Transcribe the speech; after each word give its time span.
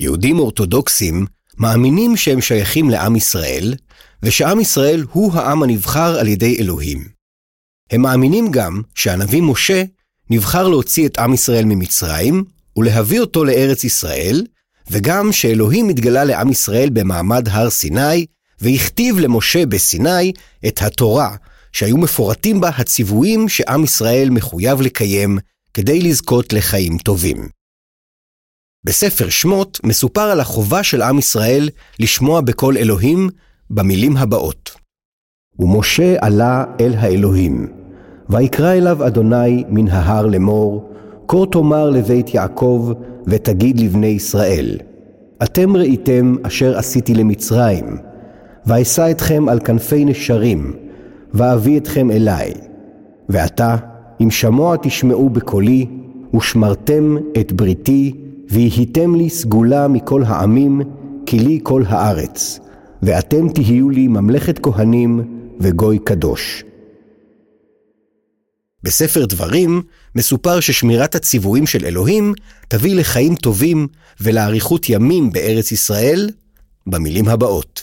יהודים 0.00 0.38
אורתודוקסים 0.38 1.26
מאמינים 1.58 2.16
שהם 2.16 2.40
שייכים 2.40 2.90
לעם 2.90 3.16
ישראל, 3.16 3.74
ושעם 4.22 4.60
ישראל 4.60 5.04
הוא 5.12 5.32
העם 5.34 5.62
הנבחר 5.62 6.18
על 6.18 6.28
ידי 6.28 6.56
אלוהים. 6.60 7.04
הם 7.90 8.02
מאמינים 8.02 8.50
גם 8.50 8.82
שהנביא 8.94 9.42
משה 9.42 9.84
נבחר 10.30 10.68
להוציא 10.68 11.06
את 11.06 11.18
עם 11.18 11.34
ישראל 11.34 11.64
ממצרים 11.64 12.44
ולהביא 12.76 13.20
אותו 13.20 13.44
לארץ 13.44 13.84
ישראל, 13.84 14.46
וגם 14.90 15.32
שאלוהים 15.32 15.88
התגלה 15.88 16.24
לעם 16.24 16.50
ישראל 16.50 16.90
במעמד 16.92 17.48
הר 17.48 17.70
סיני, 17.70 18.26
והכתיב 18.60 19.18
למשה 19.18 19.66
בסיני 19.66 20.32
את 20.66 20.82
התורה, 20.82 21.36
שהיו 21.72 21.96
מפורטים 21.96 22.60
בה 22.60 22.68
הציוויים 22.68 23.48
שעם 23.48 23.84
ישראל 23.84 24.30
מחויב 24.30 24.80
לקיים 24.80 25.38
כדי 25.74 26.00
לזכות 26.02 26.52
לחיים 26.52 26.98
טובים. 26.98 27.59
בספר 28.84 29.28
שמות 29.28 29.80
מסופר 29.84 30.20
על 30.20 30.40
החובה 30.40 30.82
של 30.82 31.02
עם 31.02 31.18
ישראל 31.18 31.68
לשמוע 32.00 32.40
בקול 32.40 32.76
אלוהים 32.76 33.28
במילים 33.70 34.16
הבאות: 34.16 34.70
ומשה 35.58 36.16
עלה 36.20 36.64
אל 36.80 36.94
האלוהים, 36.94 37.66
ויקרא 38.30 38.72
אליו 38.72 39.06
אדוני 39.06 39.64
מן 39.68 39.88
ההר 39.88 40.26
לאמור, 40.26 40.92
כה 41.28 41.36
תאמר 41.52 41.90
לבית 41.90 42.34
יעקב, 42.34 42.92
ותגיד 43.26 43.80
לבני 43.80 44.06
ישראל, 44.06 44.78
אתם 45.42 45.76
ראיתם 45.76 46.34
אשר 46.42 46.78
עשיתי 46.78 47.14
למצרים, 47.14 47.96
ואשא 48.66 49.10
אתכם 49.10 49.48
על 49.48 49.60
כנפי 49.60 50.04
נשרים, 50.04 50.72
ואביא 51.34 51.78
אתכם 51.78 52.10
אלי. 52.10 52.52
ועתה, 53.28 53.76
אם 54.22 54.30
שמוע 54.30 54.76
תשמעו 54.82 55.30
בקולי, 55.30 55.86
ושמרתם 56.34 57.16
את 57.40 57.52
בריתי, 57.52 58.29
ויהיתם 58.50 59.14
לי 59.14 59.30
סגולה 59.30 59.88
מכל 59.88 60.22
העמים, 60.26 60.80
כי 61.26 61.38
לי 61.38 61.60
כל 61.62 61.82
הארץ, 61.86 62.60
ואתם 63.02 63.48
תהיו 63.48 63.90
לי 63.90 64.08
ממלכת 64.08 64.58
כהנים 64.58 65.40
וגוי 65.60 65.98
קדוש. 65.98 66.64
בספר 68.82 69.26
דברים 69.26 69.82
מסופר 70.14 70.60
ששמירת 70.60 71.14
הציוויים 71.14 71.66
של 71.66 71.84
אלוהים 71.84 72.32
תביא 72.68 72.96
לחיים 72.96 73.34
טובים 73.34 73.88
ולאריכות 74.20 74.88
ימים 74.88 75.32
בארץ 75.32 75.72
ישראל, 75.72 76.30
במילים 76.86 77.28
הבאות: 77.28 77.82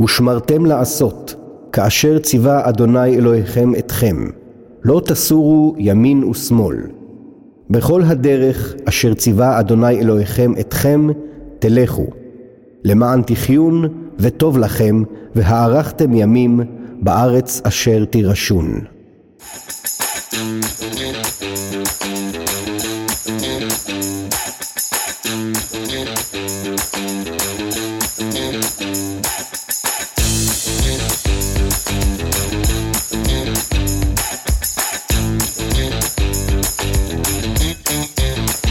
ושמרתם 0.00 0.66
לעשות, 0.66 1.34
כאשר 1.72 2.18
ציווה 2.18 2.68
אדוני 2.68 3.16
אלוהיכם 3.16 3.74
אתכם, 3.74 4.16
לא 4.82 5.02
תסורו 5.04 5.74
ימין 5.78 6.24
ושמאל. 6.24 6.97
בכל 7.70 8.02
הדרך 8.02 8.74
אשר 8.84 9.14
ציווה 9.14 9.60
אדוני 9.60 10.00
אלוהיכם 10.00 10.52
אתכם, 10.60 11.08
תלכו. 11.58 12.06
למען 12.84 13.22
תחיון 13.22 13.84
וטוב 14.18 14.58
לכם, 14.58 15.02
והארכתם 15.34 16.14
ימים 16.14 16.60
בארץ 17.00 17.60
אשר 17.64 18.04
תירשון. 18.04 18.80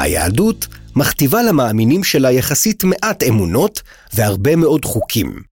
היהדות 0.00 0.66
מכתיבה 0.96 1.42
למאמינים 1.42 2.04
שלה 2.04 2.32
יחסית 2.32 2.84
מעט 2.84 3.22
אמונות 3.22 3.82
והרבה 4.14 4.56
מאוד 4.56 4.84
חוקים. 4.84 5.42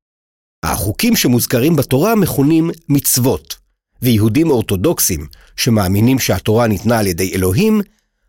החוקים 0.63 1.17
שמוזכרים 1.17 1.77
בתורה 1.77 2.15
מכונים 2.15 2.71
מצוות, 2.89 3.57
ויהודים 4.03 4.51
אורתודוקסים 4.51 5.27
שמאמינים 5.57 6.19
שהתורה 6.19 6.67
ניתנה 6.67 6.99
על 6.99 7.07
ידי 7.07 7.35
אלוהים, 7.35 7.81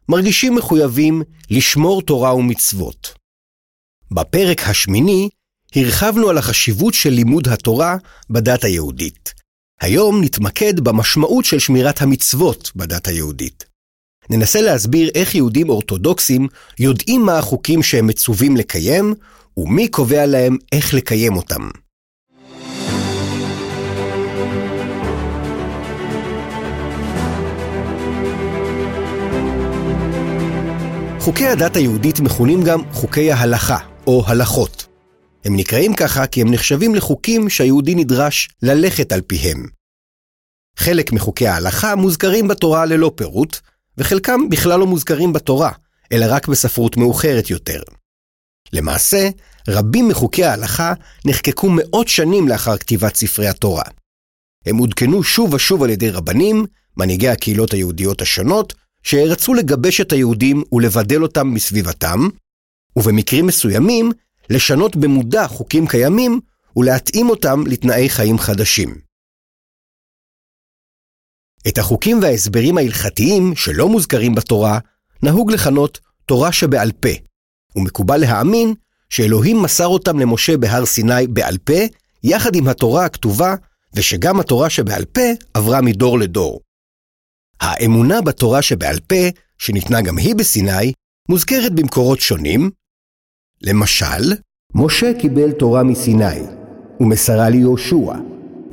מרגישים 0.09 0.55
מחויבים 0.55 1.23
לשמור 1.49 2.01
תורה 2.01 2.35
ומצוות. 2.35 3.13
בפרק 4.11 4.61
השמיני 4.67 5.29
הרחבנו 5.75 6.29
על 6.29 6.37
החשיבות 6.37 6.93
של 6.93 7.09
לימוד 7.09 7.47
התורה 7.47 7.97
בדת 8.29 8.63
היהודית. 8.63 9.33
היום 9.81 10.23
נתמקד 10.23 10.79
במשמעות 10.79 11.45
של 11.45 11.59
שמירת 11.59 12.01
המצוות 12.01 12.71
בדת 12.75 13.07
היהודית. 13.07 13.68
ננסה 14.29 14.61
להסביר 14.61 15.09
איך 15.15 15.35
יהודים 15.35 15.69
אורתודוקסים 15.69 16.47
יודעים 16.79 17.21
מה 17.21 17.37
החוקים 17.37 17.83
שהם 17.83 18.07
מצווים 18.07 18.57
לקיים, 18.57 19.13
ומי 19.57 19.87
קובע 19.87 20.25
להם 20.25 20.57
איך 20.71 20.93
לקיים 20.93 21.35
אותם. 21.35 21.69
חוקי 31.19 31.47
הדת 31.47 31.75
היהודית 31.75 32.19
מכונים 32.19 32.63
גם 32.63 32.81
חוקי 32.91 33.31
ההלכה, 33.31 33.77
או 34.07 34.23
הלכות. 34.27 34.85
הם 35.45 35.55
נקראים 35.55 35.93
ככה 35.93 36.27
כי 36.27 36.41
הם 36.41 36.51
נחשבים 36.51 36.95
לחוקים 36.95 37.49
שהיהודי 37.49 37.95
נדרש 37.95 38.49
ללכת 38.61 39.11
על 39.11 39.21
פיהם. 39.21 39.65
חלק 40.77 41.11
מחוקי 41.11 41.47
ההלכה 41.47 41.95
מוזכרים 41.95 42.47
בתורה 42.47 42.85
ללא 42.85 43.11
פירוט, 43.15 43.59
וחלקם 43.99 44.49
בכלל 44.49 44.79
לא 44.79 44.87
מוזכרים 44.87 45.33
בתורה, 45.33 45.71
אלא 46.11 46.25
רק 46.29 46.47
בספרות 46.47 46.97
מאוחרת 46.97 47.49
יותר. 47.49 47.81
למעשה, 48.73 49.29
רבים 49.67 50.07
מחוקי 50.07 50.43
ההלכה 50.43 50.93
נחקקו 51.25 51.69
מאות 51.69 52.07
שנים 52.07 52.47
לאחר 52.47 52.77
כתיבת 52.77 53.15
ספרי 53.15 53.47
התורה. 53.47 53.83
הם 54.65 54.77
עודכנו 54.77 55.23
שוב 55.23 55.53
ושוב 55.53 55.83
על 55.83 55.89
ידי 55.89 56.09
רבנים, 56.09 56.65
מנהיגי 56.97 57.29
הקהילות 57.29 57.73
היהודיות 57.73 58.21
השונות, 58.21 58.73
שרצו 59.03 59.53
לגבש 59.53 60.01
את 60.01 60.11
היהודים 60.11 60.63
ולבדל 60.71 61.23
אותם 61.23 61.53
מסביבתם, 61.53 62.27
ובמקרים 62.95 63.47
מסוימים, 63.47 64.11
לשנות 64.49 64.95
במודע 64.95 65.47
חוקים 65.47 65.87
קיימים 65.87 66.39
ולהתאים 66.75 67.29
אותם 67.29 67.63
לתנאי 67.67 68.09
חיים 68.09 68.39
חדשים. 68.39 69.08
את 71.67 71.77
החוקים 71.77 72.21
וההסברים 72.21 72.77
ההלכתיים 72.77 73.55
שלא 73.55 73.89
מוזכרים 73.89 74.35
בתורה, 74.35 74.79
נהוג 75.23 75.51
לכנות 75.51 75.99
תורה 76.25 76.51
שבעל 76.51 76.91
פה, 76.91 77.09
ומקובל 77.75 78.17
להאמין 78.17 78.73
שאלוהים 79.09 79.61
מסר 79.61 79.87
אותם 79.87 80.19
למשה 80.19 80.57
בהר 80.57 80.85
סיני 80.85 81.27
בעל 81.27 81.57
פה, 81.57 81.79
יחד 82.23 82.55
עם 82.55 82.67
התורה 82.67 83.05
הכתובה, 83.05 83.55
ושגם 83.93 84.39
התורה 84.39 84.69
שבעל 84.69 85.05
פה 85.05 85.21
עברה 85.53 85.81
מדור 85.81 86.19
לדור. 86.19 86.61
האמונה 87.61 88.21
בתורה 88.21 88.61
שבעל 88.61 88.99
פה, 88.99 89.29
שניתנה 89.57 90.01
גם 90.01 90.17
היא 90.17 90.35
בסיני, 90.35 90.93
מוזכרת 91.29 91.73
במקורות 91.75 92.19
שונים. 92.19 92.69
למשל, 93.61 94.33
משה 94.75 95.11
קיבל 95.19 95.51
תורה 95.51 95.83
מסיני, 95.83 96.39
ומסרה 96.99 97.49
ליהושע, 97.49 98.13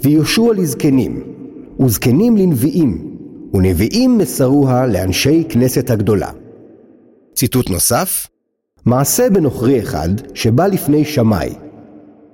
ויהושע 0.03 0.53
לזקנים, 0.57 1.36
וזקנים 1.81 2.37
לנביאים, 2.37 3.17
ונביאים 3.55 4.19
מסרוה 4.19 4.87
לאנשי 4.87 5.45
כנסת 5.49 5.91
הגדולה. 5.91 6.31
ציטוט 7.35 7.71
נוסף, 7.71 8.27
מעשה 8.85 9.31
בנוכרי 9.31 9.81
אחד 9.81 10.09
שבא 10.35 10.67
לפני 10.67 11.05
שמאי. 11.05 11.55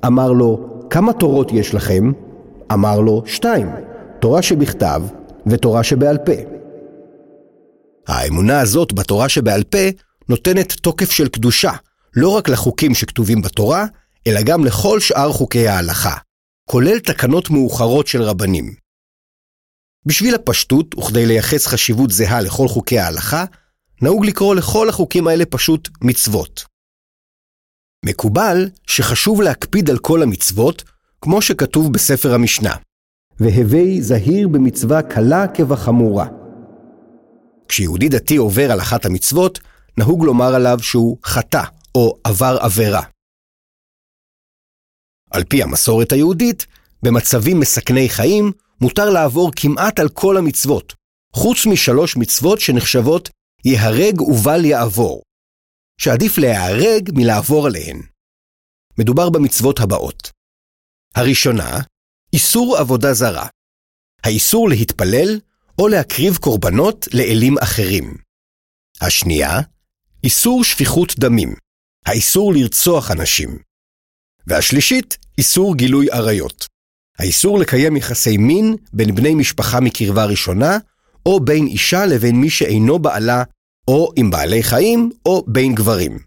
אמר 0.06 0.33
לו, 0.33 0.69
כמה 0.91 1.12
תורות 1.12 1.53
יש 1.53 1.75
לכם? 1.75 2.12
אמר 2.73 3.00
לו, 3.00 3.23
שתיים, 3.27 3.69
תורה 4.21 4.43
שבכתב 4.43 5.03
ותורה 5.47 5.83
שבעל 5.83 6.19
פה. 6.19 6.33
האמונה 8.09 8.61
הזאת 8.61 8.93
בתורה 8.93 9.29
שבעל 9.29 9.62
פה 9.65 9.89
נותנת 10.29 10.73
תוקף 10.73 11.11
של 11.11 11.29
קדושה, 11.29 11.73
לא 12.17 12.29
רק 12.29 12.49
לחוקים 12.49 12.94
שכתובים 12.94 13.43
בתורה, 13.43 13.87
אלא 14.27 14.43
גם 14.43 14.65
לכל 14.65 15.00
שאר 15.00 15.33
חוקי 15.33 15.69
ההלכה, 15.69 16.15
כולל 16.69 16.99
תקנות 16.99 17.50
מאוחרות 17.50 18.06
של 18.06 18.23
רבנים. 18.23 18.81
בשביל 20.06 20.34
הפשטות, 20.34 20.99
וכדי 20.99 21.26
לייחס 21.26 21.66
חשיבות 21.66 22.10
זהה 22.10 22.40
לכל 22.40 22.69
חוקי 22.69 22.99
ההלכה, 22.99 23.44
נהוג 24.02 24.26
לקרוא 24.26 24.54
לכל 24.54 24.88
החוקים 24.88 25.28
האלה 25.28 25.46
פשוט 25.46 25.88
מצוות. 26.00 26.64
מקובל 28.04 28.69
שחשוב 28.87 29.43
להקפיד 29.43 29.90
על 29.90 29.99
כל 29.99 30.22
המצוות, 30.22 30.84
כמו 31.20 31.43
שכתוב 31.43 31.93
בספר 31.93 32.34
המשנה. 32.34 32.76
והווי 33.40 34.02
זהיר 34.02 34.49
במצווה 34.49 35.02
קלה 35.02 35.49
כבחמורה. 35.49 36.26
כשיהודי 37.69 38.08
דתי 38.08 38.37
עובר 38.37 38.72
על 38.72 38.81
אחת 38.81 39.06
המצוות, 39.06 39.60
נהוג 39.98 40.25
לומר 40.25 40.55
עליו 40.55 40.78
שהוא 40.82 41.19
חטא 41.25 41.62
או 41.94 42.19
עבר 42.25 42.58
עבירה. 42.60 43.02
על 45.31 45.44
פי 45.44 45.62
המסורת 45.62 46.12
היהודית, 46.12 46.66
במצבים 47.02 47.60
מסכני 47.60 48.08
חיים 48.08 48.52
מותר 48.80 49.10
לעבור 49.10 49.50
כמעט 49.56 49.98
על 49.98 50.08
כל 50.08 50.36
המצוות, 50.36 50.94
חוץ 51.32 51.66
משלוש 51.66 52.16
מצוות 52.16 52.60
שנחשבות 52.60 53.28
ייהרג 53.64 54.20
ובל 54.20 54.64
יעבור, 54.64 55.22
שעדיף 55.98 56.38
להיהרג 56.38 57.10
מלעבור 57.14 57.66
עליהן. 57.66 58.02
מדובר 58.98 59.30
במצוות 59.30 59.80
הבאות. 59.80 60.30
הראשונה, 61.14 61.78
איסור 62.32 62.76
עבודה 62.76 63.14
זרה. 63.14 63.46
האיסור 64.24 64.69
להתפלל 64.69 65.40
או 65.78 65.88
להקריב 65.88 66.36
קורבנות 66.36 67.08
לאלים 67.14 67.58
אחרים. 67.58 68.16
השנייה, 69.00 69.60
איסור 70.24 70.64
שפיכות 70.64 71.19
דמים. 71.19 71.54
האיסור 72.06 72.52
לרצוח 72.54 73.10
אנשים. 73.10 73.58
והשלישית, 74.46 75.19
איסור 75.38 75.76
גילוי 75.76 76.10
עריות. 76.10 76.71
האיסור 77.19 77.59
לקיים 77.59 77.97
יחסי 77.97 78.37
מין 78.37 78.76
בין 78.93 79.14
בני 79.14 79.35
משפחה 79.35 79.81
מקרבה 79.81 80.25
ראשונה, 80.25 80.79
או 81.26 81.41
בין 81.41 81.67
אישה 81.67 82.06
לבין 82.06 82.37
מי 82.37 82.50
שאינו 82.50 82.99
בעלה, 82.99 83.43
או 83.88 84.12
עם 84.17 84.31
בעלי 84.31 84.62
חיים, 84.62 85.11
או 85.26 85.44
בין 85.47 85.75
גברים. 85.75 86.19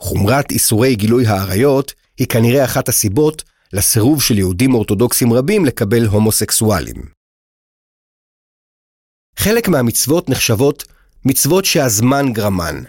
חומרת 0.00 0.50
איסורי 0.50 0.96
גילוי 0.96 1.26
העריות 1.26 1.92
היא 2.18 2.26
כנראה 2.26 2.64
אחת 2.64 2.88
הסיבות 2.88 3.42
לסירוב 3.72 4.22
של 4.22 4.38
יהודים 4.38 4.74
אורתודוקסים 4.74 5.32
רבים 5.32 5.64
לקבל 5.64 6.06
הומוסקסואלים. 6.06 7.16
חלק 9.38 9.68
מהמצוות 9.68 10.28
נחשבות 10.28 10.84
מצוות 11.24 11.64
שהזמן 11.64 12.32
גרמן. 12.32 12.82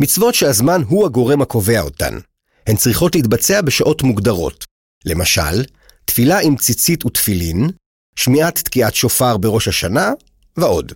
מצוות 0.00 0.34
שהזמן 0.34 0.82
הוא 0.88 1.06
הגורם 1.06 1.42
הקובע 1.42 1.80
אותן. 1.80 2.18
הן 2.66 2.76
צריכות 2.76 3.14
להתבצע 3.14 3.60
בשעות 3.60 4.02
מוגדרות. 4.02 4.64
למשל, 5.04 5.64
תפילה 6.04 6.38
עם 6.40 6.56
ציצית 6.56 7.06
ותפילין, 7.06 7.70
שמיעת 8.16 8.58
תקיעת 8.58 8.94
שופר 8.94 9.36
בראש 9.36 9.68
השנה, 9.68 10.10
ועוד. 10.56 10.92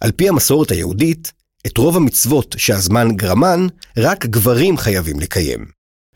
על 0.00 0.12
פי 0.12 0.28
המסורת 0.28 0.70
היהודית, 0.70 1.32
את 1.66 1.78
רוב 1.78 1.96
המצוות 1.96 2.54
שהזמן 2.58 3.16
גרמן, 3.16 3.66
רק 3.98 4.26
גברים 4.26 4.76
חייבים 4.76 5.20
לקיים. 5.20 5.66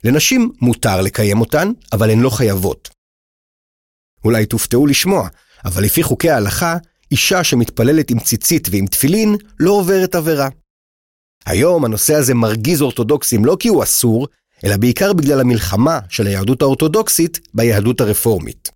לנשים 0.05 0.53
מותר 0.61 1.01
לקיים 1.01 1.41
אותן, 1.41 1.73
אבל 1.93 2.11
הן 2.11 2.21
לא 2.21 2.31
חייבות. 2.31 2.89
אולי 4.25 4.47
תופתעו 4.47 4.87
לשמוע, 4.87 5.29
אבל 5.65 5.85
לפי 5.85 6.03
חוקי 6.03 6.31
ההלכה, 6.31 6.77
אישה 7.11 7.45
שמתפללת 7.45 8.11
עם 8.11 8.21
ציצית 8.21 8.69
ועם 8.71 8.87
תפילין 8.87 9.37
לא 9.61 9.71
עוברת 9.71 10.15
עבירה. 10.15 10.49
היום 11.47 11.85
הנושא 11.85 12.15
הזה 12.15 12.35
מרגיז 12.35 12.83
אורתודוקסים 12.83 13.45
לא 13.45 13.57
כי 13.61 13.69
הוא 13.69 13.83
אסור, 13.83 14.27
אלא 14.65 14.77
בעיקר 14.77 15.13
בגלל 15.13 15.41
המלחמה 15.41 15.99
של 16.09 16.27
היהדות 16.27 16.63
האורתודוקסית 16.63 17.41
ביהדות 17.55 18.01
הרפורמית. 18.01 18.69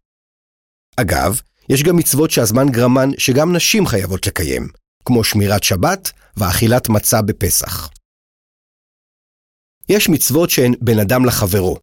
אגב, 0.97 1.41
יש 1.69 1.83
גם 1.83 1.97
מצוות 1.97 2.31
שהזמן 2.31 2.69
גרמן 2.71 3.09
שגם 3.19 3.57
נשים 3.57 3.87
חייבות 3.87 4.27
לקיים, 4.27 4.69
כמו 5.05 5.25
שמירת 5.25 5.63
שבת 5.63 6.13
ואכילת 6.37 6.89
מצה 6.89 7.23
בפסח. 7.23 7.89
יש 9.89 10.09
מצוות 10.09 10.51
שהן 10.51 10.75
בין 10.81 10.99
אדם 10.99 11.25
לחברו. 11.25 11.77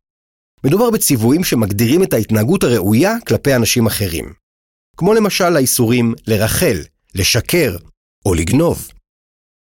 מדובר 0.64 0.90
בציוויים 0.90 1.44
שמגדירים 1.44 2.04
את 2.04 2.14
ההתנהגות 2.14 2.64
הראויה 2.64 3.14
כלפי 3.28 3.56
אנשים 3.56 3.88
אחרים. 3.88 4.34
כמו 4.98 5.14
למשל 5.14 5.56
האיסורים 5.56 6.14
לרחל, 6.28 6.78
לשקר 7.16 7.78
או 8.26 8.34
לגנוב. 8.34 8.88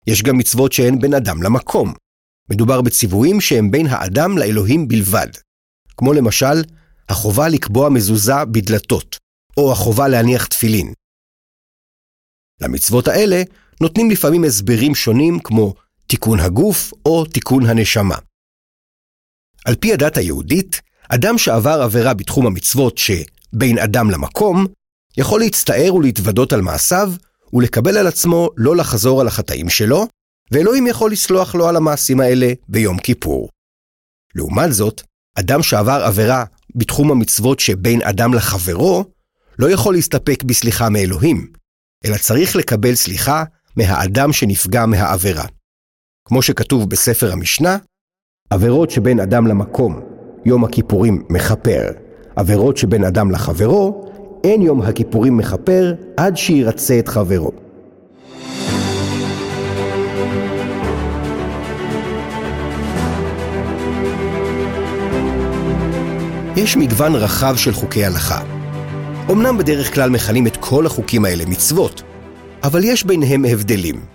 יש 0.08 0.24
גם 0.24 0.38
מצוות 0.38 0.72
שהן 0.72 1.00
בין 1.00 1.14
אדם 1.14 1.44
למקום. 1.44 1.94
מדובר 2.50 2.82
בציוויים 2.82 3.42
שהם 3.42 3.72
בין 3.72 3.88
האדם 3.88 4.38
לאלוהים 4.38 4.88
בלבד. 4.88 5.28
כמו 5.98 6.14
למשל, 6.14 6.64
החובה 7.10 7.50
לקבוע 7.50 7.90
מזוזה 7.90 8.46
בדלתות, 8.46 9.18
או 9.58 9.72
החובה 9.72 10.08
להניח 10.08 10.46
תפילין. 10.46 10.94
למצוות 12.62 13.08
האלה 13.08 13.42
נותנים 13.82 14.12
לפעמים 14.12 14.44
הסברים 14.44 14.96
שונים 14.96 15.40
כמו 15.40 15.74
תיקון 16.08 16.40
הגוף 16.40 16.94
או 17.06 17.26
תיקון 17.26 17.66
הנשמה. 17.66 18.16
על 19.66 19.76
פי 19.76 19.94
הדת 19.94 20.18
היהודית, 20.18 20.82
אדם 21.10 21.38
שעבר 21.38 21.82
עבירה 21.82 22.14
בתחום 22.14 22.46
המצוות 22.48 22.98
שבין 22.98 23.78
אדם 23.78 24.12
למקום, 24.12 24.66
יכול 25.18 25.40
להצטער 25.40 25.96
ולהתוודות 25.96 26.54
על 26.54 26.62
מעשיו, 26.62 27.12
ולקבל 27.54 27.98
על 27.98 28.08
עצמו 28.08 28.50
לא 28.58 28.76
לחזור 28.76 29.22
על 29.22 29.28
החטאים 29.28 29.70
שלו, 29.70 30.08
ואלוהים 30.52 30.88
יכול 30.88 31.12
לסלוח 31.12 31.56
לו 31.56 31.68
על 31.68 31.76
המעשים 31.76 32.20
האלה 32.20 32.54
ביום 32.68 32.98
כיפור. 32.98 33.50
לעומת 34.36 34.74
זאת, 34.74 35.02
אדם 35.40 35.64
שעבר 35.64 36.04
עבירה 36.06 36.46
בתחום 36.76 37.12
המצוות 37.12 37.60
שבין 37.60 38.02
אדם 38.02 38.34
לחברו, 38.34 39.06
לא 39.60 39.72
יכול 39.72 39.94
להסתפק 39.94 40.44
בסליחה 40.44 40.90
מאלוהים, 40.90 41.48
אלא 42.06 42.18
צריך 42.18 42.56
לקבל 42.56 42.96
סליחה 42.96 43.44
מהאדם 43.76 44.34
שנפגע 44.34 44.86
מהעבירה. 44.86 45.46
כמו 46.28 46.42
שכתוב 46.42 46.90
בספר 46.90 47.32
המשנה, 47.32 47.78
עבירות 48.50 48.92
שבין 48.92 49.20
אדם 49.20 49.48
למקום, 49.48 50.00
יום 50.46 50.64
הכיפורים 50.64 51.24
מכפר. 51.30 51.92
עבירות 52.36 52.78
שבין 52.78 53.04
אדם 53.04 53.32
לחברו, 53.32 54.06
אין 54.44 54.62
יום 54.62 54.82
הכיפורים 54.82 55.38
מכפר 55.38 55.94
עד 56.18 56.38
שירצה 56.38 57.00
את 57.00 57.08
חברו. 57.08 57.52
יש 66.64 66.78
מגוון 66.78 67.16
רחב 67.16 67.56
של 67.58 67.74
חוקי 67.74 68.06
הלכה. 68.06 68.44
אמנם 69.32 69.58
בדרך 69.58 69.94
כלל 69.94 70.10
מכנים 70.10 70.48
את 70.48 70.58
כל 70.58 70.86
החוקים 70.86 71.26
האלה 71.26 71.46
מצוות, 71.46 72.02
אבל 72.64 72.84
יש 72.84 73.04
ביניהם 73.04 73.46
הבדלים. 73.46 74.06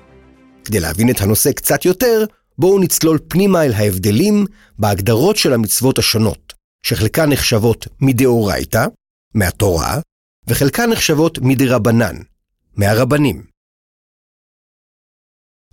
כדי 0.65 0.81
להבין 0.81 1.11
את 1.11 1.21
הנושא 1.21 1.53
קצת 1.53 1.85
יותר, 1.85 2.25
בואו 2.59 2.79
נצלול 2.79 3.19
פנימה 3.29 3.65
אל 3.65 3.73
ההבדלים 3.73 4.47
בהגדרות 4.79 5.37
של 5.37 5.53
המצוות 5.53 5.99
השונות, 5.99 6.53
שחלקן 6.83 7.31
נחשבות 7.31 7.87
מדאורייתא, 8.01 8.87
מהתורה, 9.35 10.01
וחלקן 10.47 10.91
נחשבות 10.91 11.39
מדרבנן, 11.43 12.17
מהרבנים. 12.77 13.45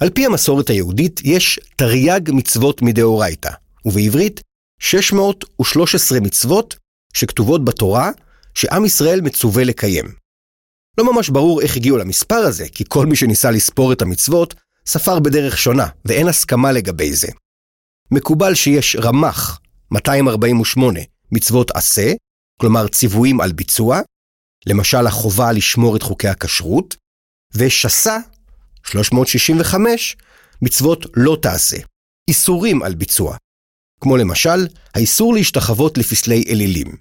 על 0.01 0.09
פי 0.09 0.25
המסורת 0.25 0.69
היהודית 0.69 1.21
יש 1.23 1.59
תרי"ג 1.75 2.31
מצוות 2.33 2.81
מדאורייתא, 2.81 3.51
ובעברית 3.85 4.41
613 4.79 6.19
מצוות 6.19 6.75
שכתובות 7.13 7.65
בתורה 7.65 8.11
שעם 8.55 8.85
ישראל 8.85 9.21
מצווה 9.21 9.63
לקיים. 9.63 10.05
לא 10.97 11.13
ממש 11.13 11.29
ברור 11.29 11.61
איך 11.61 11.75
הגיעו 11.75 11.97
למספר 11.97 12.35
הזה, 12.35 12.65
כי 12.69 12.83
כל 12.87 13.05
מי 13.05 13.15
שניסה 13.15 13.51
לספור 13.51 13.93
את 13.93 14.01
המצוות 14.01 14.55
ספר 14.85 15.19
בדרך 15.19 15.57
שונה, 15.57 15.87
ואין 16.05 16.27
הסכמה 16.27 16.71
לגבי 16.71 17.13
זה. 17.13 17.27
מקובל 18.11 18.55
שיש 18.55 18.95
רמ"ח, 18.95 19.59
248, 19.91 20.99
מצוות 21.31 21.71
עשה, 21.71 22.13
כלומר 22.61 22.87
ציוויים 22.87 23.41
על 23.41 23.51
ביצוע, 23.51 23.99
למשל 24.65 25.07
החובה 25.07 25.51
לשמור 25.51 25.95
את 25.95 26.03
חוקי 26.03 26.27
הכשרות, 26.27 26.95
ושסה, 27.55 28.17
365, 28.85 30.17
מצוות 30.61 31.05
לא 31.15 31.37
תעשה, 31.41 31.77
איסורים 32.27 32.83
על 32.83 32.95
ביצוע, 32.95 33.37
כמו 34.01 34.17
למשל 34.17 34.67
האיסור 34.93 35.33
להשתחוות 35.33 35.97
לפסלי 35.97 36.43
אלילים. 36.47 36.95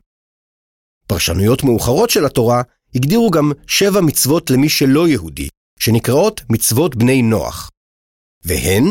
פרשנויות 1.06 1.64
מאוחרות 1.64 2.10
של 2.10 2.24
התורה 2.24 2.62
הגדירו 2.94 3.30
גם 3.30 3.52
שבע 3.66 4.00
מצוות 4.00 4.50
למי 4.50 4.68
שלא 4.68 5.08
יהודי, 5.08 5.48
שנקראות 5.78 6.40
מצוות 6.50 6.96
בני 6.96 7.22
נוח. 7.22 7.70
והן 8.44 8.84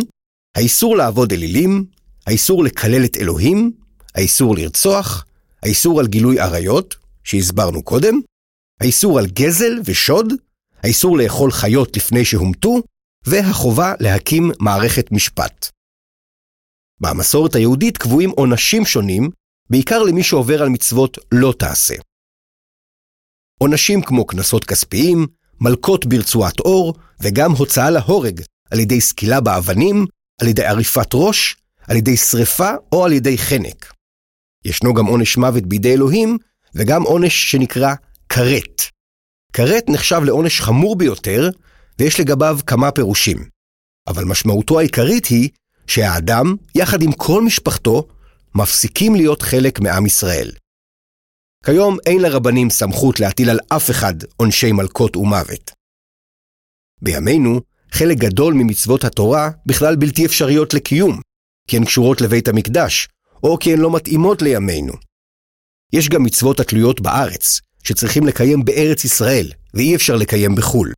האיסור 0.55 0.97
לעבוד 0.97 1.33
אלילים, 1.33 1.85
האיסור 2.27 2.63
לקלל 2.63 3.05
את 3.05 3.17
אלוהים, 3.17 3.71
האיסור 4.15 4.55
לרצוח, 4.55 5.25
האיסור 5.63 5.99
על 5.99 6.07
גילוי 6.07 6.39
עריות, 6.39 6.95
שהסברנו 7.23 7.83
קודם, 7.83 8.19
האיסור 8.81 9.19
על 9.19 9.25
גזל 9.25 9.79
ושוד, 9.85 10.33
האיסור 10.83 11.17
לאכול 11.17 11.51
חיות 11.51 11.97
לפני 11.97 12.25
שהומתו, 12.25 12.81
והחובה 13.25 13.93
להקים 13.99 14.51
מערכת 14.59 15.11
משפט. 15.11 15.69
במסורת 17.03 17.55
היהודית 17.55 17.97
קבועים 17.97 18.29
עונשים 18.29 18.85
שונים, 18.85 19.29
בעיקר 19.69 20.03
למי 20.03 20.23
שעובר 20.23 20.61
על 20.61 20.69
מצוות 20.69 21.17
לא 21.31 21.53
תעשה. 21.59 21.95
עונשים 23.59 24.01
כמו 24.01 24.25
קנסות 24.25 24.65
כספיים, 24.65 25.27
מלקות 25.61 26.05
ברצועת 26.05 26.59
אור, 26.59 26.93
וגם 27.21 27.51
הוצאה 27.51 27.89
להורג 27.89 28.41
על 28.71 28.79
ידי 28.79 29.01
סקילה 29.01 29.41
באבנים, 29.41 30.05
על 30.41 30.47
ידי 30.47 30.65
עריפת 30.65 31.09
ראש, 31.13 31.55
על 31.87 31.95
ידי 31.95 32.17
שרפה 32.17 32.71
או 32.91 33.05
על 33.05 33.13
ידי 33.13 33.37
חנק. 33.37 33.93
ישנו 34.65 34.93
גם 34.93 35.05
עונש 35.05 35.37
מוות 35.37 35.63
בידי 35.63 35.93
אלוהים, 35.93 36.37
וגם 36.75 37.03
עונש 37.03 37.51
שנקרא 37.51 37.93
כרת. 38.29 38.81
כרת 39.53 39.83
נחשב 39.89 40.21
לעונש 40.25 40.61
חמור 40.61 40.95
ביותר, 40.95 41.49
ויש 41.99 42.19
לגביו 42.19 42.59
כמה 42.67 42.91
פירושים. 42.91 43.45
אבל 44.07 44.23
משמעותו 44.23 44.79
העיקרית 44.79 45.25
היא 45.25 45.49
שהאדם, 45.87 46.55
יחד 46.75 47.01
עם 47.01 47.11
כל 47.11 47.41
משפחתו, 47.41 48.07
מפסיקים 48.55 49.15
להיות 49.15 49.41
חלק 49.41 49.79
מעם 49.79 50.05
ישראל. 50.05 50.51
כיום 51.65 51.97
אין 52.05 52.21
לרבנים 52.21 52.69
סמכות 52.69 53.19
להטיל 53.19 53.49
על 53.49 53.59
אף 53.69 53.89
אחד 53.89 54.13
עונשי 54.37 54.71
מלקות 54.71 55.15
ומוות. 55.15 55.71
בימינו, 57.01 57.61
חלק 57.91 58.17
גדול 58.17 58.53
ממצוות 58.53 59.03
התורה 59.03 59.49
בכלל 59.65 59.95
בלתי 59.95 60.25
אפשריות 60.25 60.73
לקיום, 60.73 61.21
כי 61.67 61.77
הן 61.77 61.85
קשורות 61.85 62.21
לבית 62.21 62.47
המקדש, 62.47 63.07
או 63.43 63.59
כי 63.59 63.73
הן 63.73 63.79
לא 63.79 63.95
מתאימות 63.95 64.41
לימינו. 64.41 64.93
יש 65.93 66.09
גם 66.09 66.23
מצוות 66.23 66.59
התלויות 66.59 67.01
בארץ, 67.01 67.61
שצריכים 67.83 68.27
לקיים 68.27 68.65
בארץ 68.65 69.05
ישראל, 69.05 69.51
ואי 69.73 69.95
אפשר 69.95 70.15
לקיים 70.15 70.55
בחו"ל. 70.55 70.93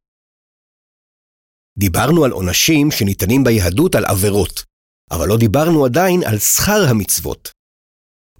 דיברנו 1.77 2.25
על 2.25 2.31
עונשים 2.31 2.91
שניתנים 2.91 3.43
ביהדות 3.43 3.95
על 3.95 4.05
עבירות, 4.05 4.63
אבל 5.11 5.27
לא 5.27 5.37
דיברנו 5.37 5.85
עדיין 5.85 6.23
על 6.23 6.39
שכר 6.39 6.85
המצוות. 6.89 7.51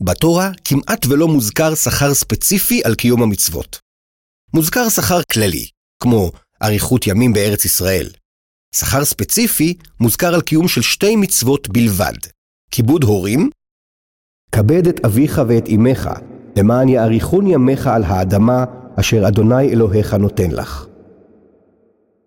בתורה 0.02 0.52
כמעט 0.64 1.06
ולא 1.06 1.28
מוזכר 1.28 1.76
שכר 1.76 2.14
ספציפי 2.14 2.82
על 2.86 2.96
קיום 2.96 3.24
המצוות. 3.24 3.80
מוזכר 4.54 4.90
שכר 4.90 5.20
כללי, 5.32 5.68
כמו 6.04 6.32
אריכות 6.64 7.08
ימים 7.08 7.34
בארץ 7.34 7.66
ישראל. 7.66 8.10
שכר 8.76 9.06
ספציפי 9.06 9.78
מוזכר 10.00 10.34
על 10.36 10.42
קיום 10.42 10.68
של 10.68 10.82
שתי 10.82 11.16
מצוות 11.16 11.70
בלבד, 11.70 12.18
כיבוד 12.72 13.04
הורים, 13.04 13.50
כבד 14.52 14.88
את 14.88 15.06
אביך 15.06 15.42
ואת 15.48 15.64
אמך, 15.76 16.10
למען 16.58 16.90
יאריכון 16.90 17.48
ימיך 17.48 17.88
על 17.88 18.04
האדמה 18.04 18.66
אשר 19.00 19.28
אדוני 19.28 19.70
אלוהיך 19.70 20.14
נותן 20.14 20.52
לך. 20.52 20.86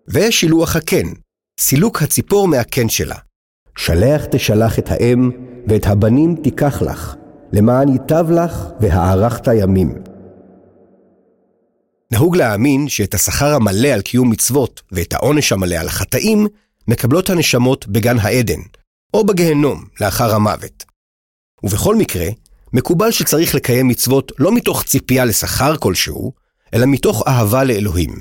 ושילוח 0.07 0.75
הקן, 0.75 1.07
סילוק 1.59 2.01
הציפור 2.01 2.47
מהקן 2.47 2.89
שלה. 2.89 3.15
שלח 3.79 4.25
תשלח 4.25 4.79
את 4.79 4.91
האם, 4.91 5.31
ואת 5.67 5.87
הבנים 5.87 6.35
תיקח 6.43 6.81
לך, 6.81 7.15
למען 7.53 7.89
ייטב 7.89 8.31
לך 8.31 8.65
והארכת 8.79 9.47
ימים. 9.55 9.95
נהוג 12.11 12.35
להאמין 12.35 12.89
שאת 12.89 13.13
השכר 13.13 13.53
המלא 13.53 13.87
על 13.87 14.01
קיום 14.01 14.29
מצוות 14.29 14.81
ואת 14.91 15.13
העונש 15.13 15.51
המלא 15.51 15.75
על 15.75 15.87
החטאים 15.87 16.47
מקבלות 16.87 17.29
הנשמות 17.29 17.87
בגן 17.87 18.19
העדן, 18.19 18.59
או 19.13 19.25
בגהנום 19.25 19.85
לאחר 20.01 20.35
המוות. 20.35 20.85
ובכל 21.63 21.95
מקרה, 21.95 22.27
מקובל 22.73 23.11
שצריך 23.11 23.55
לקיים 23.55 23.87
מצוות 23.87 24.31
לא 24.39 24.51
מתוך 24.55 24.83
ציפייה 24.83 25.25
לשכר 25.25 25.77
כלשהו, 25.77 26.33
אלא 26.73 26.85
מתוך 26.85 27.23
אהבה 27.27 27.63
לאלוהים. 27.63 28.15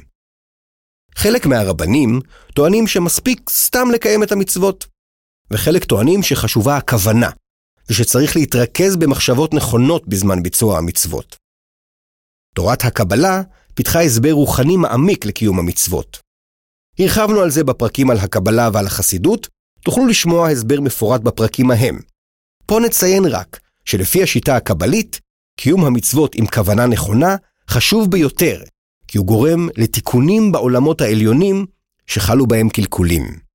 חלק 1.16 1.46
מהרבנים 1.46 2.20
טוענים 2.54 2.86
שמספיק 2.86 3.50
סתם 3.50 3.88
לקיים 3.92 4.22
את 4.22 4.32
המצוות, 4.32 4.97
וחלק 5.50 5.84
טוענים 5.84 6.22
שחשובה 6.22 6.76
הכוונה, 6.76 7.30
ושצריך 7.90 8.36
להתרכז 8.36 8.96
במחשבות 8.96 9.54
נכונות 9.54 10.08
בזמן 10.08 10.42
ביצוע 10.42 10.78
המצוות. 10.78 11.36
תורת 12.54 12.84
הקבלה 12.84 13.42
פיתחה 13.74 14.02
הסבר 14.02 14.32
רוחני 14.32 14.76
מעמיק 14.76 15.24
לקיום 15.24 15.58
המצוות. 15.58 16.18
הרחבנו 16.98 17.40
על 17.40 17.50
זה 17.50 17.64
בפרקים 17.64 18.10
על 18.10 18.18
הקבלה 18.18 18.70
ועל 18.72 18.86
החסידות, 18.86 19.48
תוכלו 19.84 20.06
לשמוע 20.06 20.50
הסבר 20.50 20.80
מפורט 20.80 21.20
בפרקים 21.20 21.70
ההם. 21.70 21.98
פה 22.66 22.80
נציין 22.80 23.24
רק 23.24 23.60
שלפי 23.84 24.22
השיטה 24.22 24.56
הקבלית, 24.56 25.20
קיום 25.60 25.84
המצוות 25.84 26.34
עם 26.34 26.46
כוונה 26.46 26.86
נכונה 26.86 27.36
חשוב 27.70 28.10
ביותר, 28.10 28.62
כי 29.08 29.18
הוא 29.18 29.26
גורם 29.26 29.68
לתיקונים 29.76 30.52
בעולמות 30.52 31.00
העליונים 31.00 31.66
שחלו 32.06 32.46
בהם 32.46 32.68
קלקולים. 32.68 33.47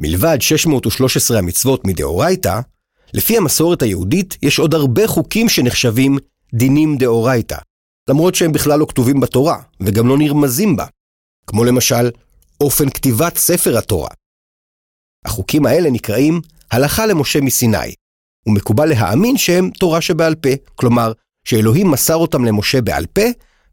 מלבד 0.00 0.38
613 0.40 1.38
המצוות 1.38 1.84
מדאורייתא, 1.84 2.60
לפי 3.14 3.36
המסורת 3.36 3.82
היהודית 3.82 4.36
יש 4.42 4.58
עוד 4.58 4.74
הרבה 4.74 5.06
חוקים 5.06 5.48
שנחשבים 5.48 6.18
דינים 6.54 6.96
דאורייתא, 6.96 7.58
למרות 8.08 8.34
שהם 8.34 8.52
בכלל 8.52 8.78
לא 8.78 8.86
כתובים 8.88 9.20
בתורה, 9.20 9.62
וגם 9.80 10.08
לא 10.08 10.18
נרמזים 10.18 10.76
בה, 10.76 10.86
כמו 11.46 11.64
למשל 11.64 12.10
אופן 12.60 12.90
כתיבת 12.90 13.36
ספר 13.36 13.78
התורה. 13.78 14.10
החוקים 15.24 15.66
האלה 15.66 15.90
נקראים 15.90 16.40
הלכה 16.70 17.06
למשה 17.06 17.40
מסיני, 17.40 17.94
ומקובל 18.46 18.86
להאמין 18.88 19.36
שהם 19.36 19.70
תורה 19.70 20.00
שבעל 20.00 20.34
פה, 20.34 20.48
כלומר, 20.74 21.12
שאלוהים 21.44 21.90
מסר 21.90 22.16
אותם 22.16 22.44
למשה 22.44 22.80
בעל 22.80 23.06
פה, 23.06 23.22